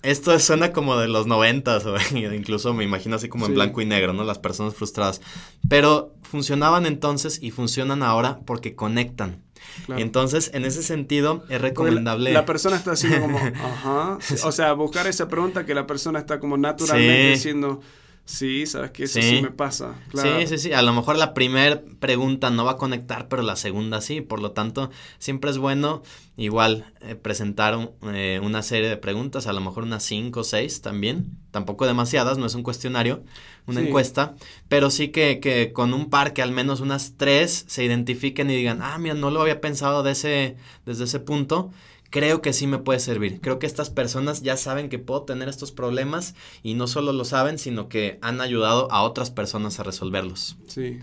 Esto 0.08 0.40
suena 0.40 0.72
como 0.72 0.96
de 0.96 1.10
los 1.10 1.28
noventas, 1.28 1.86
o 1.86 1.98
incluso 2.16 2.74
me 2.74 2.86
imagino 2.86 3.18
así 3.18 3.28
como 3.28 3.46
en 3.46 3.56
blanco 3.56 3.82
y 3.82 3.86
negro, 3.86 4.14
¿no? 4.14 4.24
Las 4.24 4.40
personas 4.40 4.74
frustradas. 4.74 5.20
Pero 5.68 6.16
funcionaban 6.22 6.86
entonces 6.86 7.40
y 7.42 7.52
funcionan 7.52 8.04
ahora 8.04 8.40
porque 8.46 8.74
conectan. 8.74 9.44
Entonces, 9.90 10.52
en 10.54 10.64
ese 10.64 10.82
sentido, 10.82 11.44
es 11.50 11.60
recomendable. 11.60 12.32
La, 12.32 12.46
persona 12.46 12.78
está 12.78 12.92
haciendo 12.92 13.20
como, 13.20 13.38
ajá. 13.64 14.18
O 14.46 14.52
sea, 14.54 14.72
buscar 14.72 15.08
esa 15.08 15.28
pregunta 15.28 15.66
que 15.66 15.76
la 15.76 15.86
persona 15.86 16.20
está 16.20 16.40
como 16.40 16.58
naturalmente 16.58 17.32
diciendo 17.32 17.82
Sí, 18.28 18.66
sabes 18.66 18.92
que 18.92 19.06
eso 19.06 19.22
sí, 19.22 19.40
me 19.42 19.52
pasa. 19.52 19.96
Sí, 20.14 20.48
sí, 20.48 20.58
sí. 20.58 20.74
A 20.74 20.82
lo 20.82 20.92
mejor 20.92 21.18
la 21.18 21.34
primera 21.34 21.82
pregunta 22.02 22.50
no 22.50 22.66
va 22.66 22.72
a 22.72 22.78
conectar, 22.78 23.30
pero 23.30 23.42
la 23.42 23.56
segunda 23.56 24.02
sí. 24.02 24.20
Por 24.20 24.42
lo 24.42 24.52
tanto, 24.52 24.92
siempre 25.18 25.50
es 25.50 25.58
bueno 25.58 26.04
igual 26.36 26.94
eh, 27.00 27.16
presentar 27.16 27.94
eh, 28.04 28.42
una 28.44 28.64
serie 28.64 28.90
de 28.90 28.98
preguntas, 28.98 29.48
a 29.48 29.54
lo 29.54 29.62
mejor 29.62 29.84
unas 29.84 30.04
cinco 30.04 30.42
o 30.42 30.44
seis 30.44 30.82
también. 30.82 31.38
Tampoco 31.52 31.88
demasiadas, 31.88 32.38
no 32.38 32.46
es 32.46 32.54
un 32.54 32.64
cuestionario, 32.64 33.24
una 33.66 33.80
encuesta. 33.80 34.36
Pero 34.68 34.90
sí 34.90 35.08
que, 35.08 35.40
que 35.40 35.72
con 35.72 35.94
un 35.94 36.10
par 36.10 36.34
que 36.34 36.42
al 36.42 36.52
menos 36.52 36.82
unas 36.82 37.14
tres 37.16 37.64
se 37.70 37.86
identifiquen 37.86 38.50
y 38.50 38.58
digan, 38.58 38.82
ah, 38.82 38.98
mira, 38.98 39.16
no 39.16 39.32
lo 39.32 39.42
había 39.42 39.62
pensado 39.62 40.04
de 40.04 40.12
ese, 40.12 40.58
desde 40.86 41.06
ese 41.06 41.22
punto 41.22 41.72
creo 42.10 42.42
que 42.42 42.54
sí 42.54 42.68
me 42.68 42.78
puede 42.78 43.00
servir. 43.00 43.40
Creo 43.42 43.60
que 43.60 43.66
estas 43.66 43.90
personas 43.90 44.42
ya 44.42 44.58
saben 44.58 44.90
que 44.90 45.00
puedo 45.00 45.24
tener 45.24 45.50
estos 45.50 45.72
problemas 45.72 46.36
y 46.64 46.74
no 46.74 46.88
solo 46.88 47.14
lo 47.14 47.26
saben, 47.26 47.58
sino 47.58 47.90
que 47.90 48.18
han 48.22 48.42
ayudado 48.42 48.92
a 48.92 49.04
otras 49.04 49.32
personas 49.32 49.80
a 49.80 49.84
resolverlos. 49.84 50.58
Sí. 50.68 51.00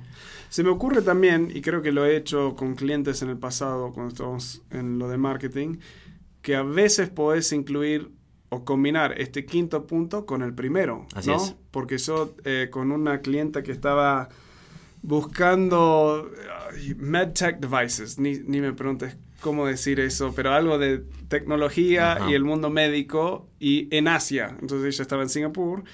Se 0.49 0.63
me 0.63 0.71
ocurre 0.71 1.03
también, 1.03 1.51
y 1.53 1.63
creo 1.63 1.83
que 1.83 1.93
lo 1.93 2.07
he 2.07 2.17
hecho 2.17 2.55
con 2.55 2.75
clientes 2.75 3.23
en 3.23 3.29
el 3.29 3.39
pasado, 3.39 3.93
cuando 3.93 4.13
estamos 4.13 4.63
en 4.71 4.99
lo 4.99 5.09
de 5.09 5.19
marketing, 5.19 5.79
que 6.43 6.55
a 6.55 6.63
veces 6.63 7.09
podés 7.09 7.53
incluir 7.53 8.13
o 8.51 8.65
combinar 8.65 9.21
este 9.21 9.47
quinto 9.47 9.87
punto 9.87 10.27
con 10.27 10.43
el 10.43 10.55
primero. 10.55 11.07
Así 11.15 11.33
es. 11.33 11.57
Porque 11.71 11.99
yo 11.99 12.35
eh, 12.45 12.69
con 12.71 12.93
una 12.93 13.21
clienta 13.21 13.63
que 13.63 13.73
estaba 13.73 14.29
buscando 15.03 16.31
MedTech 16.97 17.59
devices, 17.59 18.19
ni, 18.19 18.39
ni 18.39 18.61
me 18.61 18.73
preguntes 18.73 19.17
cómo 19.45 19.67
decir 19.67 20.01
eso, 20.01 20.33
pero 20.35 20.55
algo 20.55 20.79
de 20.79 21.05
tecnología 21.29 22.19
y 22.31 22.33
el 22.33 22.45
mundo 22.45 22.71
médico 22.71 23.47
y 23.61 23.95
en 23.95 24.09
Asia. 24.09 24.57
Entonces 24.59 24.95
ella 24.95 25.03
estaba 25.03 25.23
en 25.23 25.29
Singapur 25.29 25.85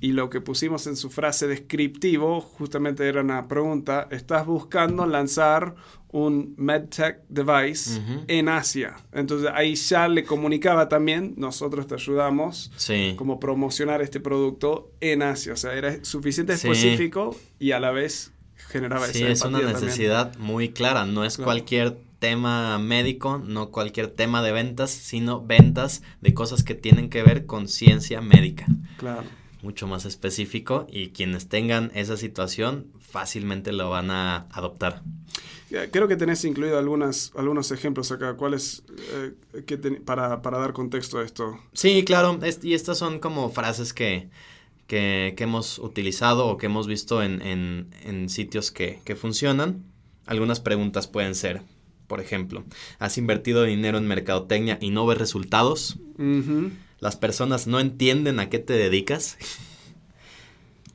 y 0.00 0.12
lo 0.12 0.30
que 0.30 0.40
pusimos 0.40 0.86
en 0.86 0.96
su 0.96 1.10
frase 1.10 1.46
descriptivo 1.46 2.40
justamente 2.40 3.06
era 3.06 3.20
una 3.20 3.46
pregunta, 3.46 4.08
¿estás 4.10 4.46
buscando 4.46 5.04
lanzar 5.04 5.74
un 6.08 6.54
MedTech 6.56 7.24
device 7.28 8.00
en 8.26 8.48
Asia? 8.48 8.96
Entonces 9.12 9.50
ahí 9.54 9.74
ya 9.74 10.08
le 10.08 10.24
comunicaba 10.24 10.88
también, 10.88 11.34
nosotros 11.36 11.86
te 11.86 11.96
ayudamos 11.96 12.72
como 13.16 13.38
promocionar 13.38 14.00
este 14.00 14.18
producto 14.18 14.92
en 15.02 15.20
Asia. 15.20 15.52
O 15.52 15.56
sea, 15.56 15.74
era 15.74 16.02
suficiente 16.02 16.54
específico 16.54 17.36
y 17.58 17.72
a 17.72 17.80
la 17.80 17.90
vez 17.90 18.32
generaba 18.70 19.06
sí, 19.08 19.22
es 19.22 19.42
una 19.42 19.60
necesidad 19.60 20.36
muy 20.38 20.70
clara, 20.70 21.04
no 21.04 21.22
es 21.22 21.36
cualquier 21.36 21.98
tema 22.24 22.78
médico, 22.78 23.36
no 23.36 23.70
cualquier 23.70 24.08
tema 24.08 24.40
de 24.40 24.50
ventas, 24.50 24.90
sino 24.90 25.44
ventas 25.44 26.02
de 26.22 26.32
cosas 26.32 26.62
que 26.62 26.74
tienen 26.74 27.10
que 27.10 27.22
ver 27.22 27.44
con 27.44 27.68
ciencia 27.68 28.22
médica. 28.22 28.64
Claro. 28.96 29.24
Mucho 29.60 29.86
más 29.86 30.06
específico 30.06 30.86
y 30.88 31.10
quienes 31.10 31.50
tengan 31.50 31.90
esa 31.94 32.16
situación 32.16 32.86
fácilmente 32.98 33.72
lo 33.72 33.90
van 33.90 34.10
a 34.10 34.46
adoptar. 34.52 35.02
Creo 35.90 36.08
que 36.08 36.16
tenés 36.16 36.46
incluido 36.46 36.78
algunas, 36.78 37.30
algunos 37.36 37.70
ejemplos 37.72 38.10
acá. 38.10 38.38
¿Cuáles 38.38 38.84
eh, 39.12 40.00
para, 40.02 40.40
para, 40.40 40.58
dar 40.58 40.72
contexto 40.72 41.18
a 41.18 41.24
esto? 41.24 41.58
Sí, 41.74 42.04
claro. 42.06 42.40
y 42.62 42.72
estas 42.72 42.96
son 42.96 43.18
como 43.18 43.50
frases 43.50 43.92
que, 43.92 44.30
que, 44.86 45.34
que, 45.36 45.44
hemos 45.44 45.78
utilizado 45.78 46.46
o 46.46 46.56
que 46.56 46.66
hemos 46.66 46.86
visto 46.86 47.22
en, 47.22 47.42
en, 47.42 47.90
en 48.02 48.30
sitios 48.30 48.70
que, 48.70 49.00
que 49.04 49.14
funcionan. 49.14 49.84
Algunas 50.24 50.60
preguntas 50.60 51.06
pueden 51.06 51.34
ser, 51.34 51.60
por 52.06 52.20
ejemplo, 52.20 52.64
has 52.98 53.18
invertido 53.18 53.64
dinero 53.64 53.98
en 53.98 54.06
mercadotecnia 54.06 54.78
y 54.80 54.90
no 54.90 55.06
ves 55.06 55.18
resultados, 55.18 55.98
las 57.00 57.16
personas 57.16 57.66
no 57.66 57.80
entienden 57.80 58.40
a 58.40 58.48
qué 58.48 58.58
te 58.58 58.74
dedicas. 58.74 59.36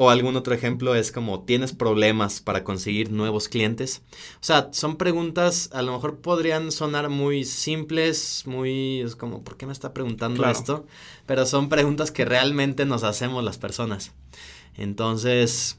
o 0.02 0.10
algún 0.10 0.38
otro 0.38 0.54
ejemplo 0.54 0.96
es 0.96 1.12
como 1.12 1.42
tienes 1.42 1.74
problemas 1.74 2.40
para 2.40 2.64
conseguir 2.64 3.12
nuevos 3.12 3.50
clientes. 3.50 4.02
O 4.36 4.44
sea, 4.46 4.70
son 4.72 4.96
preguntas, 4.96 5.70
a 5.74 5.82
lo 5.82 5.92
mejor 5.92 6.20
podrían 6.20 6.72
sonar 6.72 7.10
muy 7.10 7.44
simples, 7.44 8.44
muy, 8.46 9.02
es 9.02 9.18
como, 9.18 9.44
¿por 9.44 9.58
qué 9.58 9.66
me 9.66 9.74
está 9.74 9.94
preguntando 9.94 10.50
esto? 10.50 10.88
Pero 11.26 11.46
son 11.46 11.68
preguntas 11.68 12.12
que 12.12 12.24
realmente 12.24 12.86
nos 12.86 13.04
hacemos 13.04 13.44
las 13.44 13.58
personas. 13.58 14.14
Entonces, 14.78 15.78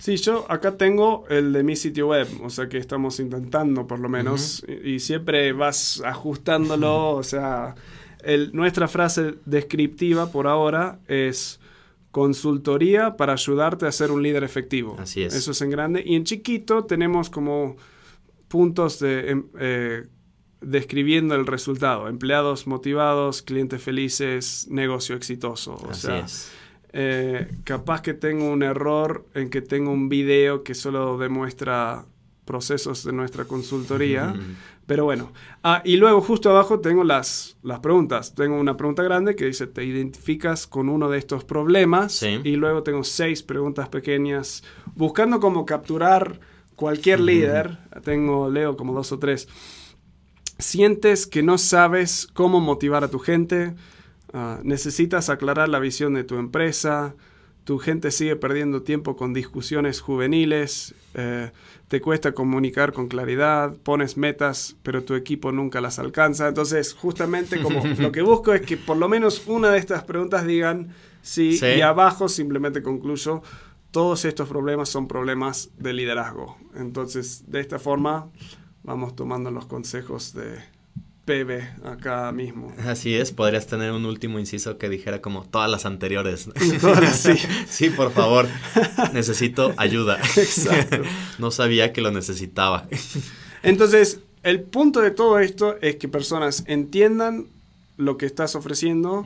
Sí, 0.00 0.16
yo 0.16 0.46
acá 0.48 0.78
tengo 0.78 1.26
el 1.28 1.52
de 1.52 1.62
mi 1.62 1.76
sitio 1.76 2.08
web, 2.08 2.26
o 2.42 2.48
sea 2.48 2.70
que 2.70 2.78
estamos 2.78 3.20
intentando 3.20 3.86
por 3.86 4.00
lo 4.00 4.08
menos, 4.08 4.64
y, 4.82 4.98
siempre 4.98 5.52
vas 5.52 6.02
ajustándolo, 6.02 7.10
o 7.16 7.22
sea, 7.22 7.74
nuestra 8.52 8.88
frase 8.88 9.34
descriptiva 9.44 10.32
por 10.32 10.46
ahora 10.46 11.00
es 11.06 11.60
consultoría 12.12 13.18
para 13.18 13.34
ayudarte 13.34 13.86
a 13.86 13.92
ser 13.92 14.10
un 14.10 14.22
líder 14.22 14.42
efectivo. 14.42 14.96
Así 14.98 15.22
es. 15.22 15.34
Eso 15.34 15.50
es 15.50 15.60
en 15.60 15.68
grande. 15.68 16.02
Y 16.04 16.16
en 16.16 16.24
chiquito 16.24 16.84
tenemos 16.86 17.28
como 17.28 17.76
puntos 18.48 18.98
de... 19.00 19.30
Em, 19.30 19.44
eh, 19.58 20.06
describiendo 20.62 21.34
el 21.34 21.46
resultado. 21.46 22.06
Empleados 22.08 22.66
motivados, 22.66 23.40
clientes 23.40 23.82
felices, 23.82 24.66
negocio 24.68 25.16
exitoso. 25.16 25.74
O 25.74 25.90
Así 25.90 26.10
es 26.10 26.50
eh, 26.92 27.48
capaz 27.64 28.02
que 28.02 28.14
tengo 28.14 28.50
un 28.50 28.62
error 28.62 29.26
en 29.34 29.50
que 29.50 29.62
tengo 29.62 29.90
un 29.92 30.08
video 30.08 30.62
que 30.64 30.74
solo 30.74 31.18
demuestra 31.18 32.04
procesos 32.44 33.04
de 33.04 33.12
nuestra 33.12 33.44
consultoría. 33.44 34.34
Pero 34.86 35.04
bueno. 35.04 35.32
Ah, 35.62 35.82
y 35.84 35.98
luego 35.98 36.20
justo 36.20 36.50
abajo 36.50 36.80
tengo 36.80 37.04
las, 37.04 37.56
las 37.62 37.78
preguntas. 37.78 38.34
Tengo 38.34 38.58
una 38.58 38.76
pregunta 38.76 39.04
grande 39.04 39.36
que 39.36 39.46
dice, 39.46 39.68
¿te 39.68 39.84
identificas 39.84 40.66
con 40.66 40.88
uno 40.88 41.08
de 41.08 41.18
estos 41.18 41.44
problemas? 41.44 42.20
Y 42.24 42.56
luego 42.56 42.82
tengo 42.82 43.04
seis 43.04 43.44
preguntas 43.44 43.88
pequeñas, 43.88 44.64
buscando 44.96 45.38
como 45.38 45.64
capturar 45.64 46.40
cualquier 46.74 47.20
líder. 47.20 47.78
Tengo, 48.02 48.50
leo 48.50 48.76
como 48.76 48.92
dos 48.92 49.12
o 49.12 49.20
tres. 49.20 49.46
¿Sientes 50.58 51.28
que 51.28 51.44
no 51.44 51.56
sabes 51.56 52.26
cómo 52.34 52.58
motivar 52.58 53.04
a 53.04 53.08
tu 53.08 53.20
gente? 53.20 53.74
Ah, 54.32 54.60
necesitas 54.62 55.28
aclarar 55.28 55.68
la 55.68 55.80
visión 55.80 56.14
de 56.14 56.24
tu 56.24 56.36
empresa, 56.36 57.14
tu 57.64 57.78
gente 57.78 58.10
sigue 58.10 58.36
perdiendo 58.36 58.82
tiempo 58.82 59.16
con 59.16 59.32
discusiones 59.32 60.00
juveniles, 60.00 60.94
eh, 61.14 61.50
te 61.88 62.00
cuesta 62.00 62.32
comunicar 62.32 62.92
con 62.92 63.08
claridad, 63.08 63.74
pones 63.82 64.16
metas, 64.16 64.76
pero 64.82 65.02
tu 65.02 65.14
equipo 65.14 65.50
nunca 65.50 65.80
las 65.80 65.98
alcanza. 65.98 66.48
Entonces, 66.48 66.94
justamente 66.94 67.60
como 67.60 67.82
lo 67.98 68.12
que 68.12 68.22
busco 68.22 68.54
es 68.54 68.62
que 68.62 68.76
por 68.76 68.96
lo 68.96 69.08
menos 69.08 69.42
una 69.46 69.70
de 69.70 69.78
estas 69.78 70.04
preguntas 70.04 70.46
digan 70.46 70.94
sí, 71.22 71.58
y 71.60 71.80
abajo 71.80 72.28
simplemente 72.28 72.82
concluyo, 72.82 73.42
todos 73.90 74.24
estos 74.24 74.48
problemas 74.48 74.88
son 74.88 75.08
problemas 75.08 75.70
de 75.76 75.92
liderazgo. 75.92 76.56
Entonces, 76.76 77.44
de 77.48 77.60
esta 77.60 77.80
forma, 77.80 78.30
vamos 78.84 79.16
tomando 79.16 79.50
los 79.50 79.66
consejos 79.66 80.32
de, 80.32 80.60
acá 81.84 82.32
mismo. 82.32 82.72
Así 82.84 83.14
es, 83.14 83.30
podrías 83.30 83.66
tener 83.66 83.92
un 83.92 84.04
último 84.04 84.38
inciso 84.38 84.78
que 84.78 84.88
dijera 84.88 85.20
como 85.20 85.44
todas 85.44 85.70
las 85.70 85.86
anteriores. 85.86 86.48
sí. 87.12 87.34
sí, 87.68 87.90
por 87.90 88.10
favor, 88.12 88.46
necesito 89.12 89.72
ayuda. 89.76 90.18
Exacto. 90.36 91.02
no 91.38 91.50
sabía 91.50 91.92
que 91.92 92.00
lo 92.00 92.10
necesitaba. 92.10 92.88
Entonces, 93.62 94.20
el 94.42 94.60
punto 94.62 95.00
de 95.00 95.10
todo 95.10 95.38
esto 95.38 95.76
es 95.80 95.96
que 95.96 96.08
personas 96.08 96.64
entiendan 96.66 97.46
lo 97.96 98.16
que 98.16 98.26
estás 98.26 98.56
ofreciendo, 98.56 99.24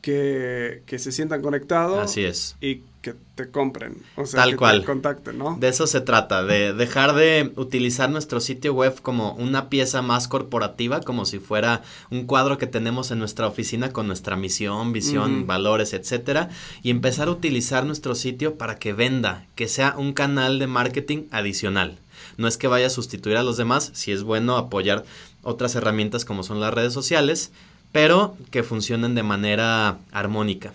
que, 0.00 0.82
se 0.98 1.12
sientan 1.12 1.42
conectados. 1.42 1.98
Así 1.98 2.24
es. 2.24 2.56
Y 2.60 2.82
que 3.02 3.14
te 3.34 3.50
compren. 3.50 3.96
O 4.16 4.26
sea, 4.26 4.40
Tal 4.40 4.50
que 4.50 4.56
cual. 4.56 4.80
te 4.80 4.86
contacten, 4.86 5.38
¿no? 5.38 5.56
De 5.58 5.68
eso 5.68 5.86
se 5.86 6.02
trata, 6.02 6.44
de 6.44 6.74
dejar 6.74 7.14
de 7.14 7.52
utilizar 7.56 8.10
nuestro 8.10 8.40
sitio 8.40 8.74
web 8.74 9.00
como 9.00 9.32
una 9.34 9.70
pieza 9.70 10.02
más 10.02 10.28
corporativa, 10.28 11.00
como 11.00 11.24
si 11.24 11.38
fuera 11.38 11.82
un 12.10 12.26
cuadro 12.26 12.58
que 12.58 12.66
tenemos 12.66 13.10
en 13.10 13.18
nuestra 13.18 13.46
oficina 13.46 13.90
con 13.90 14.06
nuestra 14.06 14.36
misión, 14.36 14.92
visión, 14.92 15.46
valores, 15.46 15.94
etcétera, 15.94 16.50
y 16.82 16.90
empezar 16.90 17.28
a 17.28 17.32
utilizar 17.32 17.86
nuestro 17.86 18.14
sitio 18.14 18.56
para 18.56 18.78
que 18.78 18.92
venda, 18.92 19.46
que 19.54 19.68
sea 19.68 19.94
un 19.96 20.12
canal 20.12 20.58
de 20.58 20.66
marketing 20.66 21.24
adicional. 21.30 21.98
No 22.36 22.48
es 22.48 22.58
que 22.58 22.68
vaya 22.68 22.88
a 22.88 22.90
sustituir 22.90 23.38
a 23.38 23.42
los 23.42 23.56
demás, 23.56 23.90
si 23.94 24.12
es 24.12 24.22
bueno 24.22 24.58
apoyar 24.58 25.04
otras 25.42 25.74
herramientas 25.74 26.26
como 26.26 26.42
son 26.42 26.60
las 26.60 26.74
redes 26.74 26.92
sociales, 26.92 27.50
pero 27.92 28.36
que 28.50 28.62
funcionen 28.62 29.14
de 29.14 29.22
manera 29.22 29.98
armónica. 30.12 30.72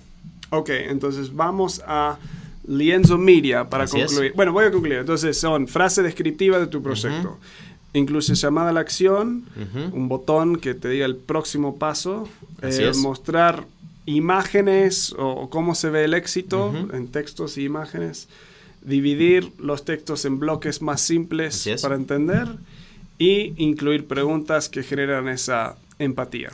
Ok, 0.49 0.69
entonces 0.69 1.33
vamos 1.33 1.81
a 1.87 2.17
Lienzo 2.67 3.17
Media 3.17 3.69
para 3.69 3.87
concluir. 3.87 4.33
Bueno, 4.35 4.53
voy 4.53 4.65
a 4.65 4.71
concluir. 4.71 4.99
Entonces 4.99 5.39
son 5.39 5.67
frase 5.67 6.01
descriptiva 6.03 6.59
de 6.59 6.67
tu 6.67 6.81
proyecto. 6.81 7.37
Incluye 7.93 8.35
llamada 8.35 8.71
a 8.71 8.73
la 8.73 8.81
acción, 8.81 9.45
un 9.91 10.09
botón 10.09 10.57
que 10.57 10.73
te 10.73 10.89
diga 10.89 11.05
el 11.05 11.15
próximo 11.15 11.77
paso, 11.77 12.27
eh, 12.61 12.91
mostrar 12.97 13.65
imágenes 14.05 15.15
o, 15.17 15.49
cómo 15.49 15.75
se 15.75 15.89
ve 15.89 16.03
el 16.03 16.13
éxito 16.13 16.73
en 16.93 17.07
textos 17.07 17.57
y 17.57 17.63
imágenes, 17.63 18.27
dividir 18.81 19.51
los 19.59 19.85
textos 19.85 20.25
en 20.25 20.39
bloques 20.39 20.81
más 20.81 21.01
simples 21.01 21.69
para 21.81 21.95
entender 21.95 22.47
y 23.17 23.53
incluir 23.63 24.07
preguntas 24.07 24.67
que 24.67 24.83
generan 24.83 25.29
esa 25.29 25.77
empatía. 25.97 26.51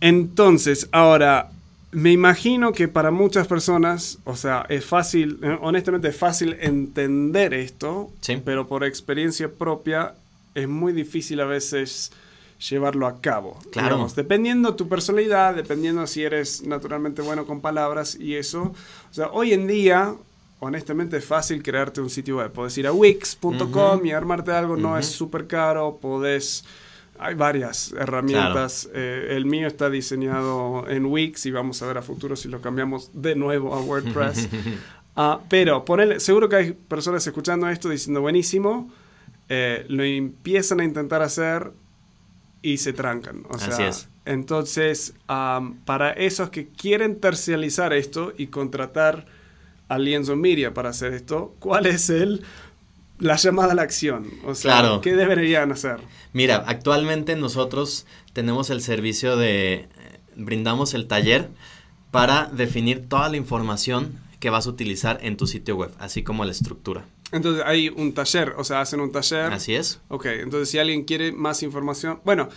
Entonces, 0.00 0.88
ahora, 0.92 1.50
me 1.90 2.12
imagino 2.12 2.72
que 2.72 2.88
para 2.88 3.10
muchas 3.10 3.46
personas, 3.46 4.18
o 4.24 4.36
sea, 4.36 4.66
es 4.68 4.84
fácil, 4.84 5.38
eh, 5.42 5.58
honestamente 5.60 6.08
es 6.08 6.16
fácil 6.16 6.56
entender 6.60 7.54
esto, 7.54 8.10
pero 8.44 8.66
por 8.66 8.84
experiencia 8.84 9.50
propia 9.50 10.14
es 10.54 10.68
muy 10.68 10.92
difícil 10.92 11.40
a 11.40 11.46
veces 11.46 12.12
llevarlo 12.68 13.06
a 13.06 13.20
cabo. 13.20 13.58
Claro. 13.70 14.08
dependiendo 14.14 14.74
tu 14.74 14.88
personalidad, 14.88 15.54
dependiendo 15.54 16.06
si 16.06 16.24
eres 16.24 16.62
naturalmente 16.62 17.22
bueno 17.22 17.46
con 17.46 17.60
palabras 17.60 18.16
y 18.18 18.34
eso. 18.34 18.74
O 19.10 19.14
sea, 19.14 19.28
hoy 19.28 19.52
en 19.52 19.66
día, 19.66 20.14
honestamente 20.58 21.16
es 21.18 21.24
fácil 21.24 21.62
crearte 21.62 22.00
un 22.00 22.10
sitio 22.10 22.38
web. 22.38 22.52
Puedes 22.52 22.76
ir 22.76 22.86
a 22.86 22.92
wix.com 22.92 24.04
y 24.04 24.10
armarte 24.10 24.50
algo, 24.50 24.76
no 24.76 24.98
es 24.98 25.06
súper 25.06 25.46
caro, 25.46 25.98
podés 26.02 26.64
hay 27.18 27.34
varias 27.34 27.92
herramientas. 27.92 28.88
Eh, 28.94 29.28
el 29.30 29.46
mío 29.46 29.66
está 29.66 29.90
diseñado 29.90 30.88
en 30.88 31.06
Wix 31.06 31.46
y 31.46 31.50
vamos 31.50 31.82
a 31.82 31.86
ver 31.86 31.98
a 31.98 32.02
futuro 32.02 32.36
si 32.36 32.48
lo 32.48 32.60
cambiamos 32.60 33.10
de 33.12 33.34
nuevo 33.34 33.74
a 33.74 33.80
WordPress. 33.80 34.48
Ah, 35.20 35.40
pero 35.48 35.84
ponele, 35.84 36.20
seguro 36.20 36.48
que 36.48 36.54
hay 36.54 36.72
personas 36.72 37.26
escuchando 37.26 37.68
esto 37.68 37.88
diciendo 37.88 38.20
buenísimo, 38.20 38.88
eh, 39.48 39.84
lo 39.88 40.04
empiezan 40.04 40.78
a 40.78 40.84
intentar 40.84 41.22
hacer 41.22 41.72
y 42.62 42.76
se 42.78 42.92
trancan. 42.92 43.42
Así 43.50 43.82
es. 43.82 44.08
Entonces, 44.24 45.14
para 45.26 46.12
esos 46.12 46.50
que 46.50 46.68
quieren 46.68 47.18
tercializar 47.18 47.92
esto 47.94 48.32
y 48.38 48.46
contratar 48.46 49.26
a 49.88 49.98
Lienzo 49.98 50.36
Media 50.36 50.72
para 50.72 50.90
hacer 50.90 51.14
esto, 51.14 51.56
¿cuál 51.58 51.86
es 51.86 52.10
el 52.10 52.44
la 53.18 53.36
llamada 53.36 53.72
a 53.72 53.74
la 53.74 53.82
acción. 53.82 54.30
O 54.44 54.54
sea, 54.54 55.00
¿qué 55.02 55.14
deberían 55.14 55.72
hacer? 55.72 55.98
Mira, 56.32 56.64
actualmente 56.66 57.36
nosotros 57.36 58.06
tenemos 58.32 58.70
el 58.70 58.80
servicio 58.80 59.36
de, 59.36 59.74
eh, 59.74 59.88
brindamos 60.36 60.94
el 60.94 61.06
taller 61.06 61.48
para 62.10 62.46
definir 62.46 63.08
toda 63.08 63.28
la 63.28 63.36
información 63.36 64.20
que 64.40 64.50
vas 64.50 64.66
a 64.66 64.70
utilizar 64.70 65.18
en 65.22 65.36
tu 65.36 65.46
sitio 65.46 65.76
web, 65.76 65.90
así 65.98 66.22
como 66.22 66.44
la 66.44 66.52
estructura. 66.52 67.04
Entonces 67.32 67.62
hay 67.66 67.88
un 67.88 68.14
taller, 68.14 68.54
o 68.56 68.64
sea, 68.64 68.80
hacen 68.80 69.00
un 69.00 69.12
taller. 69.12 69.52
Así 69.52 69.74
es. 69.74 70.00
Ok, 70.08 70.26
entonces 70.26 70.70
si 70.70 70.78
alguien 70.78 71.04
quiere 71.04 71.32
más 71.32 71.62
información, 71.62 72.20
bueno, 72.24 72.48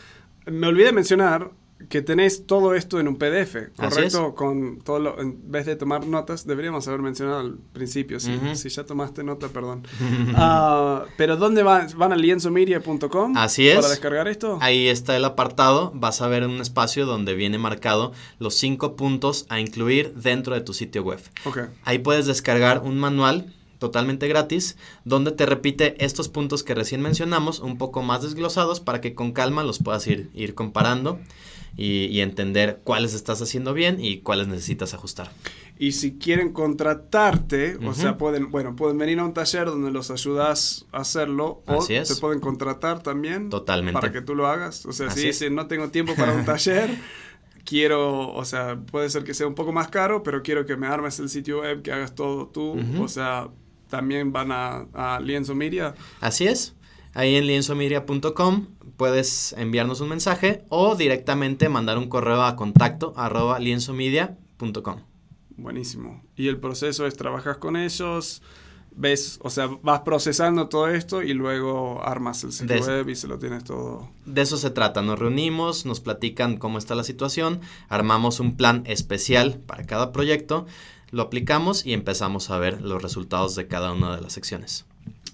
me 0.46 0.68
olvidé 0.68 0.92
mencionar, 0.92 1.52
que 1.90 2.02
tenés 2.02 2.46
todo 2.46 2.76
esto 2.76 3.00
en 3.00 3.08
un 3.08 3.18
PDF, 3.18 3.72
¿correcto? 3.76 4.36
Con 4.36 4.80
todo 4.82 5.00
lo, 5.00 5.20
en 5.20 5.52
vez 5.52 5.66
de 5.66 5.76
tomar 5.76 6.06
notas, 6.06 6.46
deberíamos 6.46 6.88
haber 6.88 7.02
mencionado 7.02 7.40
al 7.40 7.58
principio, 7.74 8.20
si, 8.20 8.38
si 8.56 8.70
ya 8.70 8.86
tomaste 8.86 9.24
nota, 9.24 9.50
perdón. 9.50 9.88
Ah, 10.34 11.06
pero 11.18 11.36
¿dónde 11.36 11.62
van? 11.64 11.88
¿Van 11.98 12.14
a 12.14 12.16
lienzomedia.com? 12.16 13.38
Así 13.38 13.68
es. 13.68 13.76
Para 13.76 13.90
descargar 13.90 14.28
esto. 14.28 14.58
Ahí 14.62 14.88
está 14.88 15.16
el 15.16 15.26
apartado, 15.26 15.92
vas 15.94 16.22
a 16.22 16.28
ver 16.28 16.46
un 16.46 16.62
espacio 16.62 17.06
donde 17.06 17.34
viene 17.36 17.58
marcado 17.58 18.14
los 18.40 18.56
cinco 18.56 18.96
puntos 18.96 19.46
a 19.50 19.60
incluir 19.60 20.14
dentro 20.16 20.56
de 20.56 20.62
tu 20.62 20.74
sitio 20.74 21.04
web. 21.04 21.20
Okay. 21.46 21.66
Ahí 21.84 22.00
puedes 22.00 22.26
descargar 22.26 22.82
un 22.84 22.98
manual 23.00 23.54
totalmente 23.82 24.28
gratis, 24.28 24.78
donde 25.06 25.32
te 25.32 25.48
repite 25.48 25.96
estos 26.06 26.30
puntos 26.30 26.64
que 26.64 26.76
recién 26.76 27.02
mencionamos, 27.02 27.60
un 27.60 27.80
poco 27.80 28.04
más 28.04 28.22
desglosados, 28.22 28.80
para 28.80 29.02
que 29.02 29.16
con 29.16 29.32
calma 29.32 29.64
los 29.64 29.80
puedas 29.80 30.06
ir, 30.06 30.30
ir 30.36 30.54
comparando 30.54 31.20
y, 31.78 32.20
entender 32.20 32.82
cuáles 32.84 33.14
estás 33.14 33.42
haciendo 33.42 33.74
bien 33.74 34.04
y 34.04 34.20
cuáles 34.20 34.48
necesitas 34.48 34.94
ajustar. 34.94 35.32
Y 35.80 35.94
si 35.94 36.18
quieren 36.18 36.54
contratarte, 36.54 37.78
o 37.84 37.94
sea, 37.94 38.18
pueden, 38.18 38.52
bueno, 38.52 38.76
pueden 38.76 38.98
venir 38.98 39.20
a 39.20 39.24
un 39.24 39.34
taller 39.34 39.66
donde 39.66 39.90
los 39.90 40.12
ayudas 40.12 40.86
a 40.92 41.00
hacerlo 41.00 41.64
o 41.66 41.86
te 41.86 42.16
pueden 42.20 42.40
contratar 42.40 43.02
también 43.02 43.50
Totalmente. 43.50 44.00
para 44.00 44.12
que 44.12 44.22
tú 44.22 44.36
lo 44.36 44.48
hagas. 44.48 44.86
O 44.86 44.94
sea, 44.94 45.10
si 45.10 45.28
dicen 45.28 45.56
no 45.56 45.68
tengo 45.68 45.90
tiempo 45.90 46.14
para 46.16 46.34
un 46.34 46.46
taller, 46.46 46.92
quiero, 47.66 48.32
o 48.32 48.46
sea, 48.46 48.80
puede 48.80 49.10
ser 49.10 49.24
que 49.24 49.34
sea 49.34 49.48
un 49.48 49.56
poco 49.56 49.72
más 49.72 49.88
caro, 49.88 50.22
pero 50.22 50.44
quiero 50.44 50.66
que 50.66 50.78
me 50.78 50.86
armes 50.86 51.20
el 51.20 51.30
sitio 51.30 51.62
web, 51.62 51.82
que 51.82 51.92
hagas 51.92 52.14
todo 52.14 52.48
tú, 52.48 52.78
o 53.00 53.08
sea, 53.08 53.50
también 53.90 54.32
van 54.32 54.52
a, 54.52 54.86
a 54.94 55.20
Lienzo 55.20 55.56
Media. 55.56 55.96
Así 56.20 56.48
es. 56.48 56.76
Ahí 57.14 57.36
en 57.36 57.46
lienzomedia.com 57.48 58.68
puedes 58.98 59.54
enviarnos 59.58 60.00
un 60.02 60.10
mensaje 60.10 60.64
o 60.70 60.96
directamente 60.96 61.70
mandar 61.70 61.98
un 61.98 62.08
correo 62.08 62.44
a 62.44 62.56
contacto 62.56 63.14
arroba 63.18 63.60
lienzomedia.com. 63.60 64.98
Buenísimo. 65.58 66.24
Y 66.36 66.48
el 66.48 66.60
proceso 66.60 67.06
es 67.06 67.16
trabajas 67.16 67.58
con 67.58 67.76
ellos, 67.76 68.42
ves, 68.96 69.40
o 69.42 69.50
sea, 69.50 69.70
vas 69.82 70.02
procesando 70.02 70.70
todo 70.70 70.88
esto 70.88 71.22
y 71.22 71.34
luego 71.34 72.02
armas 72.04 72.44
el 72.44 72.52
sitio 72.52 72.80
web 72.82 73.10
y 73.10 73.16
se 73.16 73.28
lo 73.28 73.38
tienes 73.40 73.64
todo. 73.64 74.10
De 74.26 74.42
eso 74.42 74.58
se 74.58 74.70
trata, 74.70 75.02
nos 75.02 75.20
reunimos, 75.20 75.86
nos 75.86 76.00
platican 76.00 76.58
cómo 76.58 76.78
está 76.78 76.96
la 76.96 77.04
situación, 77.04 77.62
armamos 77.90 78.40
un 78.40 78.56
plan 78.56 78.84
especial 78.86 79.60
para 79.66 79.86
cada 79.86 80.12
proyecto, 80.12 80.66
lo 81.12 81.24
aplicamos 81.24 81.86
y 81.86 81.94
empezamos 81.94 82.50
a 82.50 82.58
ver 82.58 82.82
los 82.82 83.02
resultados 83.02 83.56
de 83.56 83.68
cada 83.68 83.92
una 83.92 84.16
de 84.16 84.22
las 84.22 84.34
secciones. 84.34 84.86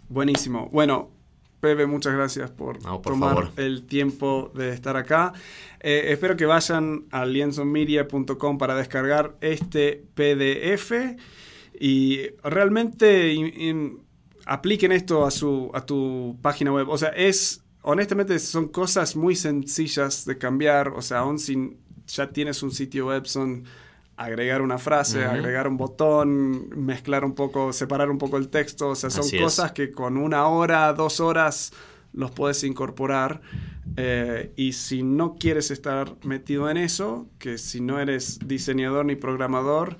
Buenísimo. 0.09 0.69
Bueno, 0.71 1.11
Pepe, 1.59 1.87
muchas 1.87 2.13
gracias 2.13 2.51
por, 2.51 2.77
tomar 3.01 3.51
el 3.57 3.87
tiempo 3.87 4.51
de 4.53 4.73
estar 4.73 4.95
acá. 4.95 5.33
Eh, 5.79 6.05
espero 6.09 6.37
que 6.37 6.45
vayan 6.45 7.05
a 7.11 7.25
lienzonmedia.com 7.25 8.57
para 8.59 8.75
descargar 8.75 9.35
este 9.41 10.03
PDF 10.13 10.91
y 11.79 12.21
realmente 12.43 13.35
apliquen 14.45 14.91
esto 14.91 15.25
a, 15.25 15.31
su, 15.31 15.71
a 15.73 15.85
tu 15.85 16.37
página 16.41 16.71
web. 16.71 16.89
O 16.89 16.97
sea, 16.97 17.09
es, 17.09 17.63
honestamente, 17.81 18.37
son 18.37 18.67
cosas 18.67 19.15
muy 19.15 19.35
sencillas 19.35 20.25
de 20.25 20.37
cambiar. 20.37 20.89
O 20.89 21.01
sea, 21.01 21.19
aún 21.19 21.39
si 21.39 21.77
ya 22.07 22.29
tienes 22.29 22.61
un 22.63 22.71
sitio 22.71 23.07
web, 23.07 23.25
son 23.25 23.65
agregar 24.17 24.63
una 24.63 24.79
frase, 24.79 25.23
agregar 25.23 25.67
un 25.67 25.77
botón, 25.77 26.69
mezclar 26.75 27.23
un 27.23 27.35
poco, 27.35 27.71
separar 27.71 28.09
un 28.09 28.17
poco 28.17 28.37
el 28.37 28.49
texto. 28.49 28.89
O 28.89 28.95
sea, 28.95 29.11
son 29.11 29.29
cosas 29.39 29.71
que 29.71 29.91
con 29.91 30.17
una 30.17 30.47
hora, 30.47 30.91
dos 30.93 31.19
horas 31.19 31.71
los 32.13 32.31
puedes 32.31 32.63
incorporar. 32.63 33.41
Eh, 33.95 34.51
y 34.55 34.73
si 34.73 35.03
no 35.03 35.35
quieres 35.35 35.71
estar 35.71 36.15
metido 36.23 36.69
en 36.69 36.77
eso, 36.77 37.27
que 37.37 37.59
si 37.59 37.79
no 37.79 37.99
eres 37.99 38.39
diseñador 38.45 39.05
ni 39.05 39.15
programador, 39.15 39.97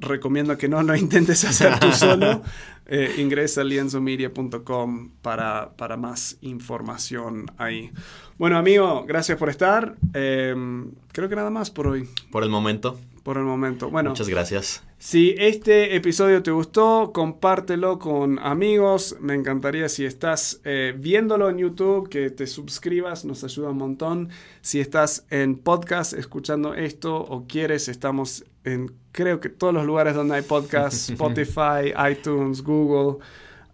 recomiendo 0.00 0.56
que 0.56 0.68
no 0.68 0.82
lo 0.82 0.96
intentes 0.96 1.44
hacer 1.44 1.78
tú 1.78 1.92
solo. 1.92 2.42
Eh, 2.86 3.16
ingresa 3.18 3.62
a 3.62 3.64
lienzomedia.com 3.64 5.10
para, 5.20 5.70
para 5.76 5.96
más 5.96 6.38
información 6.40 7.46
ahí. 7.58 7.90
Bueno, 8.38 8.58
amigo, 8.58 9.04
gracias 9.06 9.38
por 9.38 9.48
estar. 9.48 9.96
Em, 10.14 10.92
creo 11.12 11.28
que 11.28 11.36
nada 11.36 11.50
más 11.50 11.70
por 11.70 11.88
hoy. 11.88 12.08
Por 12.30 12.44
el 12.44 12.50
momento. 12.50 12.96
Por 13.26 13.38
el 13.38 13.42
momento. 13.42 13.90
Bueno. 13.90 14.10
Muchas 14.10 14.28
gracias. 14.28 14.84
Si 14.98 15.34
este 15.36 15.96
episodio 15.96 16.44
te 16.44 16.52
gustó, 16.52 17.10
compártelo 17.12 17.98
con 17.98 18.38
amigos. 18.38 19.16
Me 19.18 19.34
encantaría 19.34 19.88
si 19.88 20.04
estás 20.04 20.60
eh, 20.62 20.94
viéndolo 20.96 21.50
en 21.50 21.58
YouTube, 21.58 22.08
que 22.08 22.30
te 22.30 22.46
suscribas, 22.46 23.24
nos 23.24 23.42
ayuda 23.42 23.70
un 23.70 23.78
montón. 23.78 24.28
Si 24.60 24.78
estás 24.78 25.26
en 25.30 25.58
podcast 25.58 26.12
escuchando 26.12 26.74
esto 26.74 27.16
o 27.16 27.48
quieres, 27.48 27.88
estamos 27.88 28.44
en 28.62 28.92
creo 29.10 29.40
que 29.40 29.48
todos 29.48 29.74
los 29.74 29.84
lugares 29.84 30.14
donde 30.14 30.36
hay 30.36 30.42
podcast, 30.42 31.10
Spotify, 31.10 31.94
iTunes, 32.08 32.62
Google. 32.62 33.24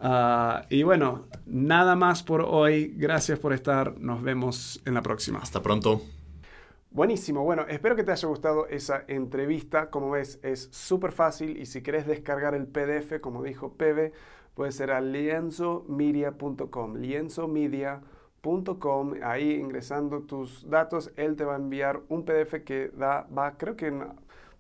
Ah, 0.00 0.64
y 0.70 0.82
bueno, 0.82 1.26
nada 1.44 1.94
más 1.94 2.22
por 2.22 2.40
hoy. 2.40 2.94
Gracias 2.96 3.38
por 3.38 3.52
estar. 3.52 3.98
Nos 3.98 4.22
vemos 4.22 4.80
en 4.86 4.94
la 4.94 5.02
próxima. 5.02 5.40
Hasta 5.40 5.60
pronto. 5.60 6.00
Buenísimo, 6.94 7.42
bueno, 7.42 7.64
espero 7.68 7.96
que 7.96 8.04
te 8.04 8.12
haya 8.12 8.28
gustado 8.28 8.66
esa 8.66 9.04
entrevista. 9.08 9.88
Como 9.88 10.10
ves, 10.10 10.38
es 10.42 10.68
súper 10.72 11.12
fácil 11.12 11.56
y 11.56 11.64
si 11.64 11.82
querés 11.82 12.06
descargar 12.06 12.54
el 12.54 12.66
PDF, 12.66 13.18
como 13.22 13.42
dijo 13.42 13.72
Pebe, 13.72 14.12
puede 14.54 14.72
ser 14.72 14.90
a 14.90 15.00
lienzomedia.com. 15.00 16.96
Lienzomedia.com, 16.96 19.14
ahí 19.22 19.52
ingresando 19.52 20.24
tus 20.24 20.68
datos, 20.68 21.12
él 21.16 21.34
te 21.34 21.46
va 21.46 21.54
a 21.54 21.56
enviar 21.56 22.02
un 22.10 22.26
PDF 22.26 22.62
que 22.62 22.90
da, 22.94 23.26
va, 23.34 23.56
creo 23.56 23.74
que 23.74 23.90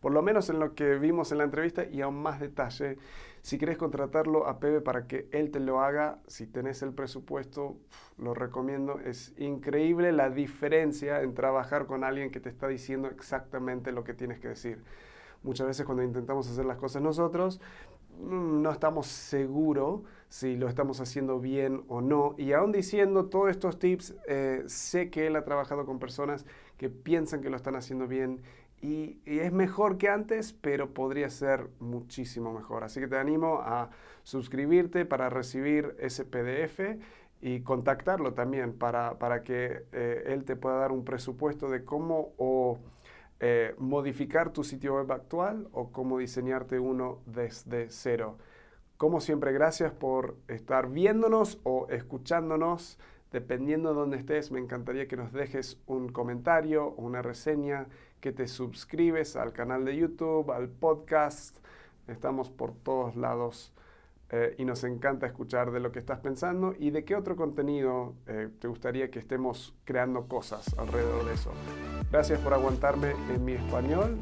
por 0.00 0.12
lo 0.12 0.22
menos 0.22 0.48
en 0.48 0.58
lo 0.58 0.74
que 0.74 0.94
vimos 0.94 1.32
en 1.32 1.38
la 1.38 1.44
entrevista 1.44 1.84
y 1.84 2.00
aún 2.00 2.22
más 2.22 2.40
detalle. 2.40 2.96
Si 3.42 3.58
quieres 3.58 3.76
contratarlo 3.76 4.46
a 4.46 4.60
Pebe 4.60 4.80
para 4.80 5.08
que 5.08 5.28
él 5.32 5.50
te 5.50 5.58
lo 5.58 5.80
haga, 5.80 6.20
si 6.28 6.46
tenés 6.46 6.80
el 6.82 6.92
presupuesto, 6.92 7.76
lo 8.16 8.34
recomiendo. 8.34 9.00
Es 9.00 9.34
increíble 9.36 10.12
la 10.12 10.30
diferencia 10.30 11.22
en 11.22 11.34
trabajar 11.34 11.86
con 11.86 12.04
alguien 12.04 12.30
que 12.30 12.38
te 12.38 12.48
está 12.48 12.68
diciendo 12.68 13.08
exactamente 13.08 13.90
lo 13.90 14.04
que 14.04 14.14
tienes 14.14 14.38
que 14.38 14.48
decir. 14.48 14.78
Muchas 15.42 15.66
veces 15.66 15.84
cuando 15.84 16.04
intentamos 16.04 16.48
hacer 16.48 16.64
las 16.64 16.76
cosas 16.76 17.02
nosotros, 17.02 17.60
mm, 18.20 18.62
no 18.62 18.70
estamos 18.70 19.08
seguros 19.08 20.02
si 20.28 20.56
lo 20.56 20.68
estamos 20.68 21.00
haciendo 21.00 21.40
bien 21.40 21.82
o 21.88 22.00
no. 22.00 22.36
Y 22.38 22.52
aún 22.52 22.70
diciendo 22.70 23.26
todos 23.26 23.50
estos 23.50 23.80
tips, 23.80 24.14
eh, 24.28 24.62
sé 24.66 25.10
que 25.10 25.26
él 25.26 25.34
ha 25.34 25.44
trabajado 25.44 25.84
con 25.84 25.98
personas 25.98 26.46
que 26.78 26.88
piensan 26.90 27.42
que 27.42 27.50
lo 27.50 27.56
están 27.56 27.74
haciendo 27.74 28.06
bien 28.06 28.40
y, 28.82 29.20
es 29.24 29.52
mejor 29.52 29.96
que 29.96 30.08
antes, 30.08 30.52
pero 30.52 30.92
podría 30.92 31.30
ser 31.30 31.68
muchísimo 31.78 32.52
mejor. 32.52 32.82
Así 32.84 33.00
que 33.00 33.06
te 33.06 33.16
animo 33.16 33.60
a 33.62 33.90
suscribirte 34.24 35.06
para 35.06 35.30
recibir 35.30 35.94
ese 36.00 36.24
PDF 36.24 36.98
y 37.40 37.60
contactarlo 37.60 38.34
también 38.34 38.72
para, 38.72 39.18
para 39.18 39.44
que 39.44 39.84
eh, 39.92 40.24
él 40.26 40.44
te 40.44 40.56
pueda 40.56 40.76
dar 40.76 40.92
un 40.92 41.04
presupuesto 41.04 41.70
de 41.70 41.84
cómo 41.84 42.32
o 42.38 42.78
eh, 43.38 43.74
modificar 43.78 44.52
tu 44.52 44.64
sitio 44.64 44.96
web 44.96 45.10
actual 45.12 45.68
o 45.72 45.90
cómo 45.90 46.18
diseñarte 46.18 46.78
uno 46.78 47.20
desde 47.26 47.88
cero. 47.88 48.36
Como 48.96 49.20
siempre, 49.20 49.52
gracias 49.52 49.92
por 49.92 50.36
estar 50.48 50.88
viéndonos 50.88 51.60
o 51.62 51.86
escuchándonos. 51.88 52.98
Dependiendo 53.32 53.88
de 53.88 53.94
dónde 53.94 54.16
estés, 54.18 54.52
me 54.52 54.60
encantaría 54.60 55.08
que 55.08 55.16
nos 55.16 55.32
dejes 55.32 55.80
un 55.86 56.10
comentario 56.10 56.86
o 56.86 57.02
una 57.02 57.22
reseña 57.22 57.86
que 58.22 58.32
te 58.32 58.46
suscribes 58.46 59.34
al 59.34 59.52
canal 59.52 59.84
de 59.84 59.96
YouTube, 59.96 60.52
al 60.52 60.68
podcast. 60.68 61.58
Estamos 62.06 62.50
por 62.50 62.72
todos 62.72 63.16
lados 63.16 63.72
eh, 64.30 64.54
y 64.58 64.64
nos 64.64 64.84
encanta 64.84 65.26
escuchar 65.26 65.72
de 65.72 65.80
lo 65.80 65.90
que 65.90 65.98
estás 65.98 66.20
pensando 66.20 66.72
y 66.78 66.90
de 66.90 67.04
qué 67.04 67.16
otro 67.16 67.34
contenido 67.34 68.14
eh, 68.28 68.48
te 68.60 68.68
gustaría 68.68 69.10
que 69.10 69.18
estemos 69.18 69.74
creando 69.84 70.28
cosas 70.28 70.72
alrededor 70.78 71.24
de 71.24 71.34
eso. 71.34 71.50
Gracias 72.12 72.38
por 72.38 72.54
aguantarme 72.54 73.10
en 73.34 73.44
mi 73.44 73.54
español. 73.54 74.16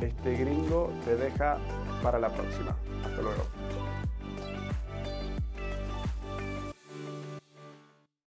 Este 0.00 0.34
gringo 0.34 0.92
te 1.04 1.14
deja 1.14 1.58
para 2.02 2.18
la 2.18 2.34
próxima. 2.34 2.76
Hasta 3.04 3.22
luego. 3.22 3.63